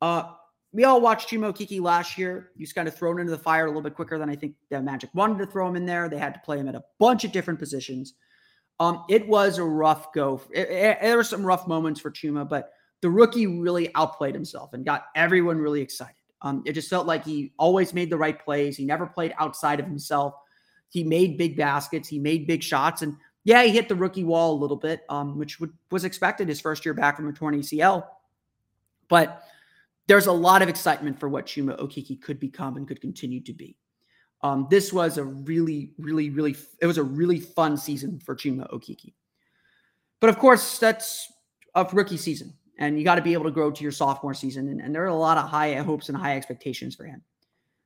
Uh, 0.00 0.32
we 0.72 0.84
all 0.84 1.00
watched 1.00 1.28
Chuma 1.28 1.52
Okeke 1.52 1.80
last 1.80 2.16
year. 2.16 2.50
He 2.56 2.62
was 2.62 2.72
kind 2.72 2.88
of 2.88 2.96
thrown 2.96 3.20
into 3.20 3.30
the 3.30 3.38
fire 3.38 3.66
a 3.66 3.68
little 3.68 3.82
bit 3.82 3.94
quicker 3.94 4.18
than 4.18 4.30
I 4.30 4.36
think 4.36 4.54
the 4.70 4.80
Magic 4.80 5.10
wanted 5.14 5.38
to 5.38 5.46
throw 5.46 5.68
him 5.68 5.76
in 5.76 5.86
there. 5.86 6.08
They 6.08 6.18
had 6.18 6.34
to 6.34 6.40
play 6.40 6.58
him 6.58 6.68
at 6.68 6.74
a 6.74 6.82
bunch 6.98 7.24
of 7.24 7.32
different 7.32 7.60
positions. 7.60 8.14
Um, 8.80 9.04
it 9.08 9.28
was 9.28 9.58
a 9.58 9.64
rough 9.64 10.12
go. 10.12 10.40
There 10.52 11.16
were 11.16 11.24
some 11.24 11.44
rough 11.44 11.68
moments 11.68 12.00
for 12.00 12.10
Chuma, 12.10 12.48
but 12.48 12.72
the 13.02 13.10
rookie 13.10 13.46
really 13.46 13.94
outplayed 13.94 14.34
himself 14.34 14.72
and 14.72 14.84
got 14.84 15.04
everyone 15.14 15.58
really 15.58 15.82
excited. 15.82 16.16
Um, 16.40 16.62
it 16.64 16.72
just 16.72 16.88
felt 16.88 17.06
like 17.06 17.24
he 17.24 17.52
always 17.58 17.94
made 17.94 18.10
the 18.10 18.16
right 18.16 18.42
plays. 18.42 18.76
He 18.76 18.84
never 18.84 19.06
played 19.06 19.34
outside 19.38 19.78
of 19.78 19.86
himself. 19.86 20.34
He 20.88 21.04
made 21.04 21.38
big 21.38 21.56
baskets. 21.56 22.08
He 22.08 22.18
made 22.18 22.46
big 22.46 22.62
shots, 22.62 23.02
and 23.02 23.16
Yeah, 23.44 23.64
he 23.64 23.70
hit 23.70 23.88
the 23.88 23.96
rookie 23.96 24.24
wall 24.24 24.52
a 24.52 24.60
little 24.60 24.76
bit, 24.76 25.04
um, 25.08 25.36
which 25.36 25.58
would, 25.58 25.72
was 25.90 26.04
expected 26.04 26.48
his 26.48 26.60
first 26.60 26.84
year 26.84 26.94
back 26.94 27.16
from 27.16 27.28
a 27.28 27.32
torn 27.32 27.54
ACL. 27.54 28.06
But 29.08 29.44
there's 30.06 30.26
a 30.26 30.32
lot 30.32 30.62
of 30.62 30.68
excitement 30.68 31.18
for 31.18 31.28
what 31.28 31.46
Chuma 31.46 31.78
Okeke 31.80 32.20
could 32.20 32.38
become 32.38 32.76
and 32.76 32.86
could 32.86 33.00
continue 33.00 33.40
to 33.40 33.52
be. 33.52 33.76
Um, 34.42 34.66
this 34.70 34.92
was 34.92 35.18
a 35.18 35.24
really, 35.24 35.92
really, 35.98 36.30
really, 36.30 36.56
it 36.80 36.86
was 36.86 36.98
a 36.98 37.02
really 37.02 37.38
fun 37.38 37.76
season 37.76 38.18
for 38.18 38.34
Chuma 38.34 38.70
Okeke. 38.72 39.12
But 40.20 40.30
of 40.30 40.38
course, 40.38 40.78
that's 40.78 41.32
a 41.74 41.84
rookie 41.92 42.16
season, 42.16 42.52
and 42.78 42.98
you 42.98 43.04
got 43.04 43.16
to 43.16 43.22
be 43.22 43.32
able 43.32 43.44
to 43.44 43.50
grow 43.50 43.70
to 43.70 43.82
your 43.82 43.92
sophomore 43.92 44.34
season. 44.34 44.68
And, 44.68 44.80
and 44.80 44.94
there 44.94 45.02
are 45.02 45.08
a 45.08 45.14
lot 45.14 45.38
of 45.38 45.48
high 45.48 45.74
hopes 45.74 46.08
and 46.08 46.18
high 46.18 46.36
expectations 46.36 46.94
for 46.94 47.04
him. 47.04 47.22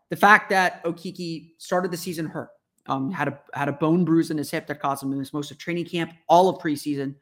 The 0.09 0.17
fact 0.17 0.51
that 0.51 0.83
Okeke 0.85 1.53
started 1.59 1.91
the 1.91 1.97
season 1.97 2.27
hurt, 2.27 2.51
um, 2.89 3.11
had 3.11 3.29
a 3.29 3.41
had 3.53 3.69
a 3.69 3.73
bone 3.73 4.05
bruise 4.05 4.31
in 4.31 4.39
his 4.39 4.51
hip 4.51 4.67
that 4.67 4.81
caused 4.81 5.03
him 5.03 5.11
to 5.11 5.17
miss 5.17 5.33
most 5.33 5.51
of 5.51 5.59
training 5.59 5.87
camp, 5.87 6.13
all 6.29 6.49
of 6.49 6.61
preseason, 6.61 7.15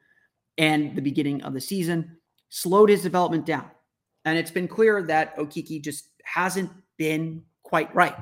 and 0.59 0.95
the 0.97 1.03
beginning 1.03 1.43
of 1.43 1.53
the 1.53 1.61
season, 1.61 2.17
slowed 2.49 2.89
his 2.89 3.03
development 3.03 3.47
down. 3.47 3.71
And 4.25 4.39
it's 4.39 4.51
been 4.51 4.69
clear 4.69 5.03
that 5.03 5.37
Okeke 5.37 5.83
just 5.83 6.09
hasn't 6.25 6.71
been 6.97 7.43
quite 7.63 7.95
right. 7.95 8.17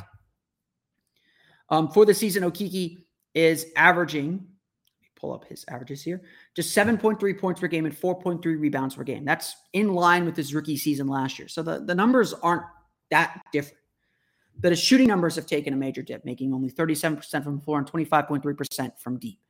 Um, 1.68 1.88
for 1.88 2.04
the 2.04 2.14
season, 2.14 2.42
Okeke 2.42 3.04
is 3.34 3.66
averaging, 3.76 4.32
Let 4.32 4.38
me 5.00 5.08
pull 5.16 5.32
up 5.32 5.44
his 5.46 5.64
averages 5.68 6.02
here, 6.02 6.22
just 6.54 6.76
7.3 6.76 7.38
points 7.38 7.60
per 7.60 7.66
game 7.66 7.86
and 7.86 7.96
4.3 7.96 8.44
rebounds 8.44 8.94
per 8.94 9.04
game. 9.04 9.24
That's 9.24 9.54
in 9.72 9.94
line 9.94 10.24
with 10.24 10.36
his 10.36 10.54
rookie 10.54 10.76
season 10.76 11.06
last 11.06 11.38
year. 11.38 11.48
So 11.48 11.62
the, 11.62 11.80
the 11.80 11.94
numbers 11.94 12.32
aren't 12.32 12.64
that 13.10 13.42
different. 13.52 13.78
But 14.62 14.72
his 14.72 14.80
shooting 14.80 15.08
numbers 15.08 15.34
have 15.36 15.46
taken 15.46 15.74
a 15.74 15.76
major 15.76 16.02
dip, 16.02 16.24
making 16.24 16.54
only 16.54 16.70
37% 16.70 17.44
from 17.44 17.56
the 17.56 17.62
floor 17.62 17.78
and 17.78 17.90
25.3% 17.90 18.98
from 18.98 19.18
deep. 19.18 19.40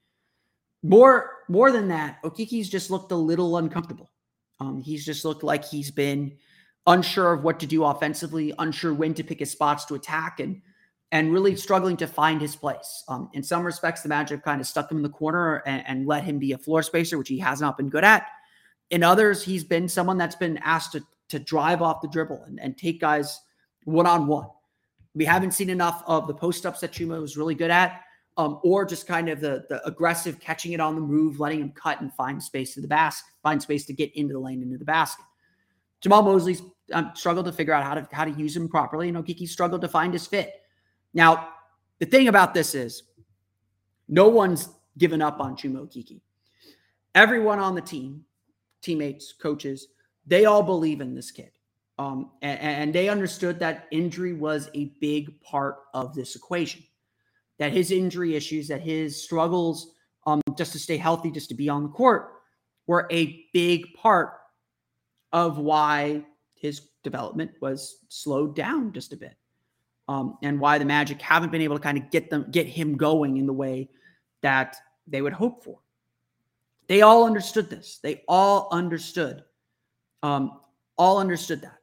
More, 0.83 1.31
more 1.49 1.71
than 1.71 1.87
that, 1.89 2.21
Okeke's 2.25 2.69
just 2.69 2.91
looked 2.91 3.13
a 3.13 3.17
little 3.17 3.59
uncomfortable. 3.59 4.11
Um, 4.59 4.81
he's 4.81 5.05
just 5.05 5.25
looked 5.25 5.45
like 5.45 5.65
he's 5.65 5.91
been 5.91 6.37
unsure 6.87 7.35
of 7.35 7.45
what 7.45 7.61
to 7.61 7.67
do 7.67 7.85
offensively, 7.85 8.53
unsure 8.59 8.95
when 8.95 9.15
to 9.15 9.23
pick 9.23 9.39
his 9.39 9.51
spots 9.51 9.85
to 9.87 9.95
attack, 9.95 10.41
and 10.41 10.61
and 11.13 11.31
really 11.31 11.55
struggling 11.55 11.97
to 11.99 12.07
find 12.07 12.41
his 12.41 12.57
place. 12.57 13.05
Um, 13.07 13.29
in 13.35 13.43
some 13.43 13.65
respects, 13.65 14.03
the 14.03 14.09
Magic 14.09 14.43
kind 14.43 14.63
of 14.63 14.67
stuck 14.67 14.91
him 14.91 14.97
in 14.97 15.03
the 15.03 15.11
corner 15.11 15.63
and, 15.67 15.85
and, 15.87 16.07
let 16.07 16.25
him 16.25 16.39
be 16.39 16.53
a 16.53 16.59
floor 16.59 16.83
spacer, 16.83 17.19
which 17.19 17.29
he 17.29 17.39
has 17.39 17.61
not 17.61 17.77
been 17.77 17.91
good 17.91 18.03
at. 18.03 18.27
In 18.89 19.03
others, 19.03 19.45
he's 19.45 19.63
been 19.63 19.91
someone 19.91 20.17
that's 20.17 20.35
been 20.35 20.57
asked 20.65 20.93
to, 20.93 21.03
to 21.29 21.39
drive 21.39 21.83
off 21.83 22.01
the 22.01 22.09
dribble 22.09 22.43
and, 22.47 22.59
and 22.59 22.79
take 22.79 22.99
guys 22.99 23.39
one 23.85 24.07
on 24.07 24.27
one. 24.27 24.47
We 25.15 25.25
haven't 25.25 25.53
seen 25.53 25.71
enough 25.71 26.03
of 26.07 26.27
the 26.27 26.35
post 26.35 26.65
ups 26.65 26.81
that 26.81 26.93
Chuma 26.93 27.21
was 27.21 27.37
really 27.37 27.55
good 27.55 27.71
at, 27.71 28.01
um, 28.37 28.61
or 28.63 28.85
just 28.85 29.07
kind 29.07 29.29
of 29.29 29.41
the, 29.41 29.65
the 29.69 29.87
aggressive 29.87 30.41
catching 30.41 30.73
it 30.73 30.81
on 30.81 30.95
the 30.95 31.01
move, 31.01 31.39
letting 31.39 31.61
him 31.61 31.73
cut 31.73 32.01
and 32.01 32.13
find 32.15 32.43
space 32.43 32.75
to 32.75 32.81
the 32.81 32.89
basket, 32.89 33.31
find 33.43 33.61
space 33.61 33.85
to 33.87 33.93
get 33.93 34.15
into 34.17 34.33
the 34.33 34.41
lane, 34.41 34.63
into 34.63 34.79
the 34.79 34.85
basket. 34.85 35.25
Jamahl 36.03 36.25
Mosley's 36.25 36.63
um, 36.93 37.13
struggled 37.15 37.47
to 37.47 37.53
figure 37.53 37.75
out 37.75 37.85
how 37.85 37.95
to 37.95 38.09
how 38.11 38.25
to 38.25 38.31
use 38.33 38.57
him 38.57 38.69
properly, 38.69 39.09
and 39.09 39.17
Okeke 39.17 39.49
struggled 39.49 39.83
to 39.83 39.89
find 39.89 40.13
his 40.13 40.27
fit. 40.27 40.63
Now, 41.15 41.51
the 41.99 42.07
thing 42.07 42.29
about 42.29 42.55
this 42.55 42.75
is 42.75 43.05
no 44.09 44.29
one's 44.29 44.69
given 44.99 45.23
up 45.23 45.41
on 45.41 45.57
Chuma 45.57 45.87
Okeke. 45.87 46.21
Everyone 47.15 47.59
on 47.59 47.75
the 47.75 47.81
team, 47.81 48.25
teammates, 48.81 49.33
coaches, 49.33 49.89
they 50.27 50.45
all 50.47 50.63
believe 50.63 51.01
in 51.01 51.15
this 51.15 51.31
kid. 51.31 51.51
Um, 51.99 52.31
and, 52.41 52.59
and 52.61 52.93
they 52.95 53.09
understood 53.09 53.59
that 53.59 53.87
injury 53.91 54.33
was 54.33 54.71
a 54.75 54.87
big 55.01 55.41
part 55.41 55.77
of 55.95 56.15
this 56.15 56.37
equation. 56.37 56.83
That 57.59 57.73
his 57.73 57.91
injury 57.91 58.35
issues, 58.35 58.69
that 58.69 58.81
his 58.81 59.23
struggles 59.23 59.95
um, 60.27 60.41
just 60.57 60.73
to 60.73 60.79
stay 60.79 60.97
healthy, 60.97 61.31
just 61.31 61.49
to 61.51 61.55
be 61.55 61.69
on 61.69 61.83
the 61.83 61.89
court, 61.89 62.33
were 62.87 63.07
a 63.11 63.47
big 63.53 63.95
part 63.95 64.35
of 65.33 65.59
why 65.59 66.25
his 66.55 66.89
development 67.03 67.51
was 67.61 67.99
slowed 68.09 68.55
down 68.55 68.93
just 68.93 69.13
a 69.13 69.17
bit 69.17 69.35
um, 70.09 70.39
and 70.43 70.59
why 70.59 70.79
the 70.79 70.85
Magic 70.85 71.21
haven't 71.21 71.51
been 71.51 71.63
able 71.63 71.77
to 71.77 71.83
kind 71.83 71.99
of 71.99 72.11
get 72.11 72.31
them 72.31 72.47
get 72.51 72.67
him 72.67 72.97
going 72.97 73.37
in 73.37 73.47
the 73.47 73.53
way 73.53 73.89
that 74.43 74.77
they 75.07 75.23
would 75.23 75.33
hope 75.33 75.65
for. 75.65 75.79
They 76.89 77.03
all 77.03 77.25
understood 77.25 77.71
this. 77.71 77.99
They 78.03 78.23
all 78.29 78.69
understood, 78.73 79.45
um, 80.23 80.61
all 80.99 81.19
understood 81.19 81.63
that. 81.63 81.79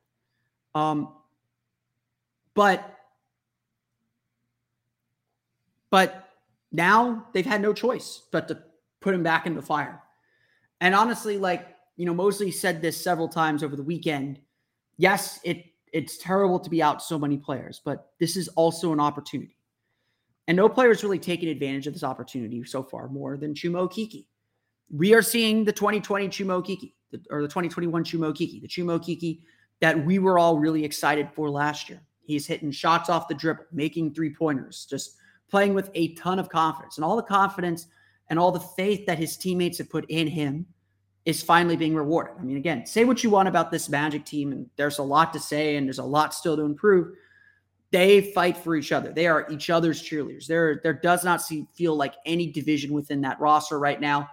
Um, 0.76 1.14
but 2.54 2.96
but 5.90 6.30
now 6.72 7.26
they've 7.34 7.46
had 7.46 7.62
no 7.62 7.74
choice 7.74 8.24
but 8.32 8.48
to 8.48 8.62
put 9.00 9.16
him 9.16 9.24
back 9.24 9.48
in 9.48 9.56
the 9.56 9.62
fire. 9.62 10.02
And 10.82 10.94
honestly, 10.94 11.38
like 11.38 11.68
you 11.98 12.06
know, 12.06 12.14
Mosley 12.14 12.52
said 12.52 12.82
this 12.82 13.02
several 13.02 13.28
times 13.28 13.64
over 13.64 13.76
the 13.76 13.84
weekend. 13.84 14.40
Yes, 14.98 15.40
it 15.44 15.66
it's 15.92 16.18
terrible 16.18 16.60
to 16.60 16.70
be 16.70 16.84
out 16.84 17.02
so 17.02 17.18
many 17.18 17.38
players, 17.38 17.82
but 17.84 18.12
this 18.20 18.38
is 18.38 18.48
also 18.50 18.94
an 18.94 19.00
opportunity. 19.00 19.58
And 20.48 20.56
no 20.56 20.70
player 20.70 20.90
has 20.90 21.04
really 21.04 21.20
taken 21.20 21.50
advantage 21.50 21.88
of 21.88 21.94
this 21.94 22.04
opportunity 22.04 22.64
so 22.64 22.84
far 22.84 23.08
more 23.08 23.38
than 23.38 23.54
Chuma 23.54 23.88
Okeke. 23.88 24.26
We 24.92 25.14
are 25.14 25.22
seeing 25.22 25.64
the 25.64 25.72
2020 25.72 26.28
Chuma 26.30 26.64
Okeke, 26.64 26.94
or 27.30 27.42
the 27.42 27.48
2021 27.48 28.04
Chuma 28.04 28.32
Okeke, 28.32 28.62
the 28.62 28.68
Chuma 28.68 29.00
Okeke 29.00 29.42
that 29.82 30.06
we 30.06 30.20
were 30.20 30.38
all 30.38 30.60
really 30.60 30.84
excited 30.84 31.30
for 31.34 31.50
last 31.50 31.90
year. 31.90 32.02
He's 32.24 32.46
hitting 32.46 32.72
shots 32.72 33.10
off 33.10 33.28
the 33.28 33.34
dribble, 33.34 33.66
making 33.72 34.14
three 34.14 34.34
pointers, 34.34 34.86
just 34.90 35.16
playing 35.50 35.74
with 35.74 35.90
a 35.96 36.14
ton 36.14 36.38
of 36.38 36.50
confidence 36.50 36.98
and 36.98 37.06
all 37.06 37.16
the 37.16 37.24
confidence 37.24 37.88
and 38.30 38.38
all 38.38 38.52
the 38.52 38.60
faith 38.60 39.06
that 39.08 39.18
his 39.18 39.36
teammates 39.36 39.80
have 39.80 39.90
put 39.90 40.06
in 40.10 40.28
him 40.28 40.66
is 41.26 41.44
finally 41.44 41.76
being 41.76 41.96
rewarded. 41.96 42.34
I 42.40 42.44
mean, 42.44 42.58
again, 42.58 42.86
say 42.86 43.06
what 43.06 43.24
you 43.24 43.30
want 43.30 43.48
about 43.48 43.72
this 43.72 43.90
Magic 43.90 44.26
team, 44.26 44.52
and 44.52 44.70
there's 44.76 45.00
a 45.00 45.04
lot 45.04 45.34
to 45.34 45.40
say, 45.40 45.76
and 45.76 45.88
there's 45.88 46.00
a 46.00 46.04
lot 46.04 46.34
still 46.34 46.56
to 46.56 46.64
improve. 46.64 47.16
They 47.92 48.32
fight 48.34 48.58
for 48.58 48.76
each 48.76 48.92
other. 48.92 49.12
They 49.12 49.28
are 49.28 49.50
each 49.50 49.70
other's 49.70 50.02
cheerleaders. 50.02 50.46
There, 50.46 50.80
there 50.84 50.94
does 50.94 51.24
not 51.24 51.42
see, 51.42 51.68
feel 51.74 51.96
like 51.96 52.14
any 52.26 52.52
division 52.52 52.94
within 52.94 53.22
that 53.22 53.40
roster 53.40 53.80
right 53.80 54.00
now. 54.00 54.30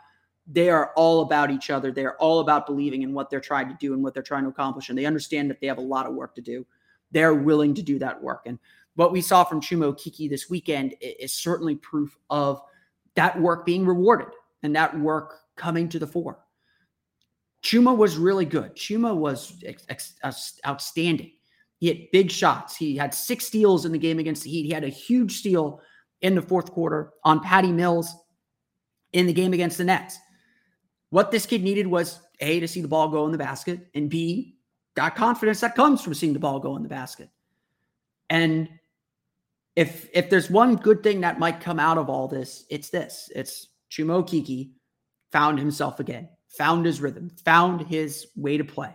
They 0.46 0.70
are 0.70 0.92
all 0.94 1.22
about 1.22 1.50
each 1.50 1.70
other. 1.70 1.90
They 1.90 2.04
are 2.04 2.16
all 2.18 2.40
about 2.40 2.66
believing 2.66 3.02
in 3.02 3.12
what 3.12 3.30
they're 3.30 3.40
trying 3.40 3.68
to 3.68 3.76
do 3.80 3.94
and 3.94 4.02
what 4.02 4.14
they're 4.14 4.22
trying 4.22 4.44
to 4.44 4.50
accomplish. 4.50 4.88
And 4.88 4.98
they 4.98 5.06
understand 5.06 5.50
that 5.50 5.60
they 5.60 5.66
have 5.66 5.78
a 5.78 5.82
lot 5.82 6.06
of 6.06 6.14
work 6.14 6.34
to 6.36 6.40
do. 6.40 6.64
They're 7.10 7.34
willing 7.34 7.74
to 7.74 7.82
do 7.82 7.98
that 7.98 8.22
work. 8.22 8.42
And 8.46 8.58
what 8.94 9.12
we 9.12 9.20
saw 9.20 9.44
from 9.44 9.60
Chuma 9.60 9.92
Okeke 9.92 10.30
this 10.30 10.48
weekend 10.48 10.94
is 11.00 11.32
certainly 11.32 11.76
proof 11.76 12.16
of 12.30 12.60
that 13.14 13.38
work 13.40 13.66
being 13.66 13.84
rewarded 13.84 14.28
and 14.62 14.74
that 14.76 14.98
work 14.98 15.40
coming 15.56 15.88
to 15.88 15.98
the 15.98 16.06
fore. 16.06 16.38
Chuma 17.62 17.96
was 17.96 18.16
really 18.16 18.44
good. 18.44 18.74
Chuma 18.76 19.14
was 19.14 19.54
ex- 19.64 19.86
ex- 19.88 20.60
outstanding. 20.66 21.32
He 21.78 21.88
hit 21.88 22.12
big 22.12 22.30
shots. 22.30 22.76
He 22.76 22.96
had 22.96 23.12
six 23.12 23.46
steals 23.46 23.84
in 23.84 23.92
the 23.92 23.98
game 23.98 24.18
against 24.18 24.44
the 24.44 24.50
Heat. 24.50 24.64
He 24.64 24.70
had 24.70 24.84
a 24.84 24.88
huge 24.88 25.38
steal 25.38 25.80
in 26.22 26.34
the 26.34 26.42
fourth 26.42 26.70
quarter 26.70 27.12
on 27.24 27.40
Patty 27.40 27.72
Mills 27.72 28.14
in 29.12 29.26
the 29.26 29.32
game 29.32 29.52
against 29.52 29.78
the 29.78 29.84
Nets. 29.84 30.18
What 31.10 31.30
this 31.30 31.46
kid 31.46 31.62
needed 31.62 31.86
was 31.86 32.20
A, 32.40 32.60
to 32.60 32.68
see 32.68 32.80
the 32.80 32.88
ball 32.88 33.08
go 33.08 33.26
in 33.26 33.32
the 33.32 33.38
basket, 33.38 33.86
and 33.94 34.10
B, 34.10 34.56
got 34.94 35.14
confidence 35.14 35.60
that 35.60 35.74
comes 35.74 36.02
from 36.02 36.14
seeing 36.14 36.32
the 36.32 36.38
ball 36.38 36.58
go 36.58 36.76
in 36.76 36.82
the 36.82 36.88
basket. 36.88 37.30
And 38.28 38.68
if 39.76 40.08
if 40.12 40.30
there's 40.30 40.50
one 40.50 40.76
good 40.76 41.02
thing 41.02 41.20
that 41.20 41.38
might 41.38 41.60
come 41.60 41.78
out 41.78 41.98
of 41.98 42.08
all 42.08 42.28
this, 42.28 42.64
it's 42.70 42.90
this. 42.90 43.30
It's 43.34 43.68
Chuma 43.90 44.24
Okeke 44.24 44.70
found 45.30 45.58
himself 45.58 46.00
again 46.00 46.28
found 46.56 46.86
his 46.86 47.00
rhythm, 47.00 47.30
found 47.44 47.82
his 47.82 48.28
way 48.34 48.56
to 48.56 48.64
play. 48.64 48.94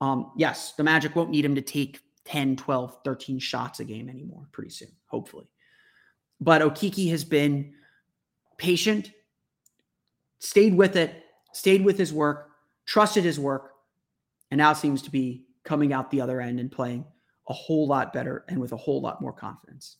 Um, 0.00 0.32
yes, 0.36 0.72
the 0.72 0.84
Magic 0.84 1.14
won't 1.14 1.30
need 1.30 1.44
him 1.44 1.56
to 1.56 1.62
take 1.62 2.00
10, 2.24 2.56
12, 2.56 2.98
13 3.04 3.38
shots 3.38 3.80
a 3.80 3.84
game 3.84 4.08
anymore 4.08 4.46
pretty 4.52 4.70
soon, 4.70 4.92
hopefully. 5.06 5.50
But 6.40 6.62
Okeke 6.62 7.10
has 7.10 7.24
been 7.24 7.74
patient, 8.56 9.10
stayed 10.40 10.74
with 10.74 10.96
it, 10.96 11.24
stayed 11.52 11.84
with 11.84 11.96
his 11.96 12.12
work, 12.12 12.50
trusted 12.86 13.22
his 13.22 13.38
work, 13.38 13.70
and 14.50 14.58
now 14.58 14.72
seems 14.72 15.02
to 15.02 15.10
be 15.10 15.44
coming 15.64 15.92
out 15.92 16.10
the 16.10 16.20
other 16.20 16.40
end 16.40 16.58
and 16.58 16.72
playing 16.72 17.04
a 17.48 17.52
whole 17.52 17.86
lot 17.86 18.12
better 18.12 18.44
and 18.48 18.60
with 18.60 18.72
a 18.72 18.76
whole 18.76 19.00
lot 19.00 19.20
more 19.22 19.32
confidence. 19.32 19.96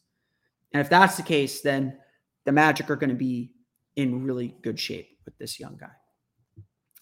And 0.73 0.81
if 0.81 0.89
that's 0.89 1.17
the 1.17 1.23
case, 1.23 1.61
then 1.61 1.97
the 2.45 2.53
Magic 2.53 2.91
are 2.91 2.97
going 2.97 3.11
to 3.11 3.17
be 3.17 3.53
in 3.97 4.25
really 4.25 4.57
good 4.63 4.79
shape 4.79 5.19
with 5.25 5.37
this 5.39 5.61
young 5.61 5.77
guy. 5.77 5.91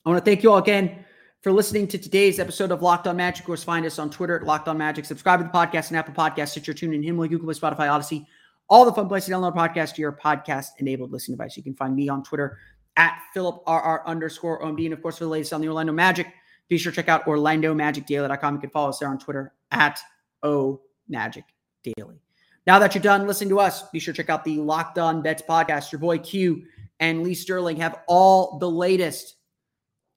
I 0.04 0.10
want 0.10 0.24
to 0.24 0.30
thank 0.30 0.42
you 0.42 0.50
all 0.52 0.58
again 0.58 1.04
for 1.42 1.52
listening 1.52 1.86
to 1.88 1.98
today's 1.98 2.40
episode 2.40 2.72
of 2.72 2.82
Locked 2.82 3.06
On 3.06 3.16
Magic. 3.16 3.40
Of 3.40 3.46
course, 3.46 3.62
find 3.62 3.86
us 3.86 3.98
on 3.98 4.10
Twitter 4.10 4.36
at 4.36 4.44
Locked 4.44 4.68
On 4.68 4.76
Magic. 4.76 5.04
Subscribe 5.04 5.40
to 5.40 5.44
the 5.44 5.50
podcast 5.50 5.88
and 5.88 5.96
Apple 5.96 6.14
Podcasts, 6.14 6.48
Stitcher, 6.48 6.74
TuneIn, 6.74 7.04
Himalaya, 7.04 7.28
Google 7.28 7.52
Play, 7.52 7.70
Spotify, 7.70 7.88
Audacy, 7.88 8.26
all 8.68 8.84
the 8.84 8.92
fun 8.92 9.08
places 9.08 9.28
to 9.28 9.34
download 9.34 9.54
podcast 9.54 9.94
to 9.94 10.02
your 10.02 10.12
podcast-enabled 10.12 11.12
listening 11.12 11.36
device. 11.36 11.56
You 11.56 11.62
can 11.62 11.74
find 11.74 11.94
me 11.94 12.08
on 12.08 12.22
Twitter 12.22 12.58
at 12.98 13.22
Philip 13.32 13.64
PhilipRR 13.64 14.04
underscore 14.04 14.60
OMD. 14.60 14.84
And 14.84 14.92
of 14.92 15.00
course, 15.00 15.16
for 15.16 15.24
the 15.24 15.30
latest 15.30 15.54
on 15.54 15.62
the 15.62 15.68
Orlando 15.68 15.92
Magic, 15.92 16.26
be 16.68 16.76
sure 16.76 16.92
to 16.92 16.96
check 16.96 17.08
out 17.08 17.24
OrlandoMagicDaily.com. 17.24 18.54
You 18.54 18.60
can 18.60 18.70
follow 18.70 18.90
us 18.90 18.98
there 18.98 19.08
on 19.08 19.18
Twitter 19.18 19.54
at 19.70 19.98
O 20.42 20.82
Magic 21.08 21.44
Daily. 21.82 22.20
Now 22.66 22.78
that 22.78 22.94
you're 22.94 23.00
done 23.00 23.26
listening 23.26 23.48
to 23.50 23.60
us, 23.60 23.88
be 23.90 23.98
sure 23.98 24.12
to 24.12 24.22
check 24.22 24.28
out 24.28 24.44
the 24.44 24.58
Locked 24.58 24.98
On 24.98 25.22
Bets 25.22 25.42
podcast. 25.48 25.90
Your 25.90 26.00
boy 26.00 26.18
Q 26.18 26.64
and 27.00 27.22
Lee 27.22 27.34
Sterling 27.34 27.78
have 27.78 28.00
all 28.08 28.58
the 28.58 28.70
latest 28.70 29.36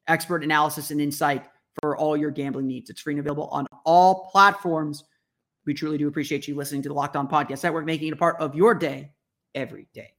expert 0.07 0.43
analysis 0.43 0.91
and 0.91 0.99
insight 0.99 1.45
for 1.81 1.95
all 1.95 2.17
your 2.17 2.31
gambling 2.31 2.67
needs. 2.67 2.89
It's 2.89 2.99
free 2.99 3.13
and 3.13 3.21
available 3.21 3.47
on 3.47 3.67
all 3.85 4.29
platforms. 4.31 5.05
We 5.65 5.73
truly 5.73 5.97
do 5.97 6.07
appreciate 6.07 6.47
you 6.47 6.55
listening 6.55 6.81
to 6.81 6.89
the 6.89 6.95
Locked 6.95 7.15
On 7.15 7.27
Podcast 7.27 7.63
Network, 7.63 7.85
making 7.85 8.09
it 8.09 8.13
a 8.13 8.17
part 8.17 8.37
of 8.39 8.55
your 8.55 8.73
day 8.73 9.11
every 9.55 9.87
day. 9.93 10.13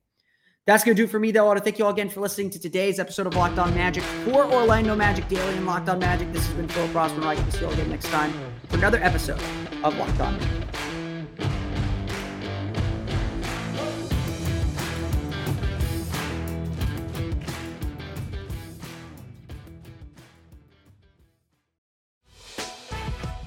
That's 0.65 0.85
going 0.85 0.97
to 0.97 1.03
do 1.03 1.07
it 1.07 1.11
for 1.11 1.19
me, 1.19 1.33
though. 1.33 1.43
I 1.43 1.47
want 1.49 1.59
to 1.59 1.65
thank 1.65 1.81
you 1.81 1.85
all 1.85 1.91
again 1.91 2.09
for 2.09 2.21
listening 2.21 2.49
to 2.51 2.61
today's 2.61 3.01
episode 3.01 3.27
of 3.27 3.35
Locked 3.35 3.59
On 3.59 3.75
Magic 3.75 4.05
for 4.25 4.45
Orlando 4.45 4.95
Magic 4.95 5.27
Daily 5.27 5.57
and 5.57 5.67
Locked 5.67 5.89
On 5.89 5.99
Magic. 5.99 6.33
This 6.33 6.47
has 6.47 6.55
been 6.55 6.69
Phil 6.69 6.87
Rossman-Reich. 6.89 7.37
We'll 7.39 7.51
see 7.51 7.61
you 7.63 7.67
all 7.67 7.73
again 7.73 7.91
next 7.91 8.07
time 8.07 8.33
for 8.69 8.77
another 8.77 8.99
episode 9.03 9.43
of 9.83 9.97
Locked 9.97 10.21
On 10.21 10.39
Magic. 10.39 10.49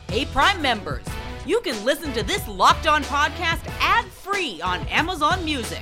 Hey, 0.10 0.26
Prime 0.26 0.62
members, 0.62 1.06
you 1.46 1.62
can 1.62 1.82
listen 1.86 2.12
to 2.12 2.24
this 2.24 2.46
Locked 2.50 2.88
On 2.88 3.04
podcast 3.06 3.66
ad 3.80 4.04
free 4.04 4.60
on 4.62 4.86
Amazon 4.88 5.46
Music. 5.46 5.82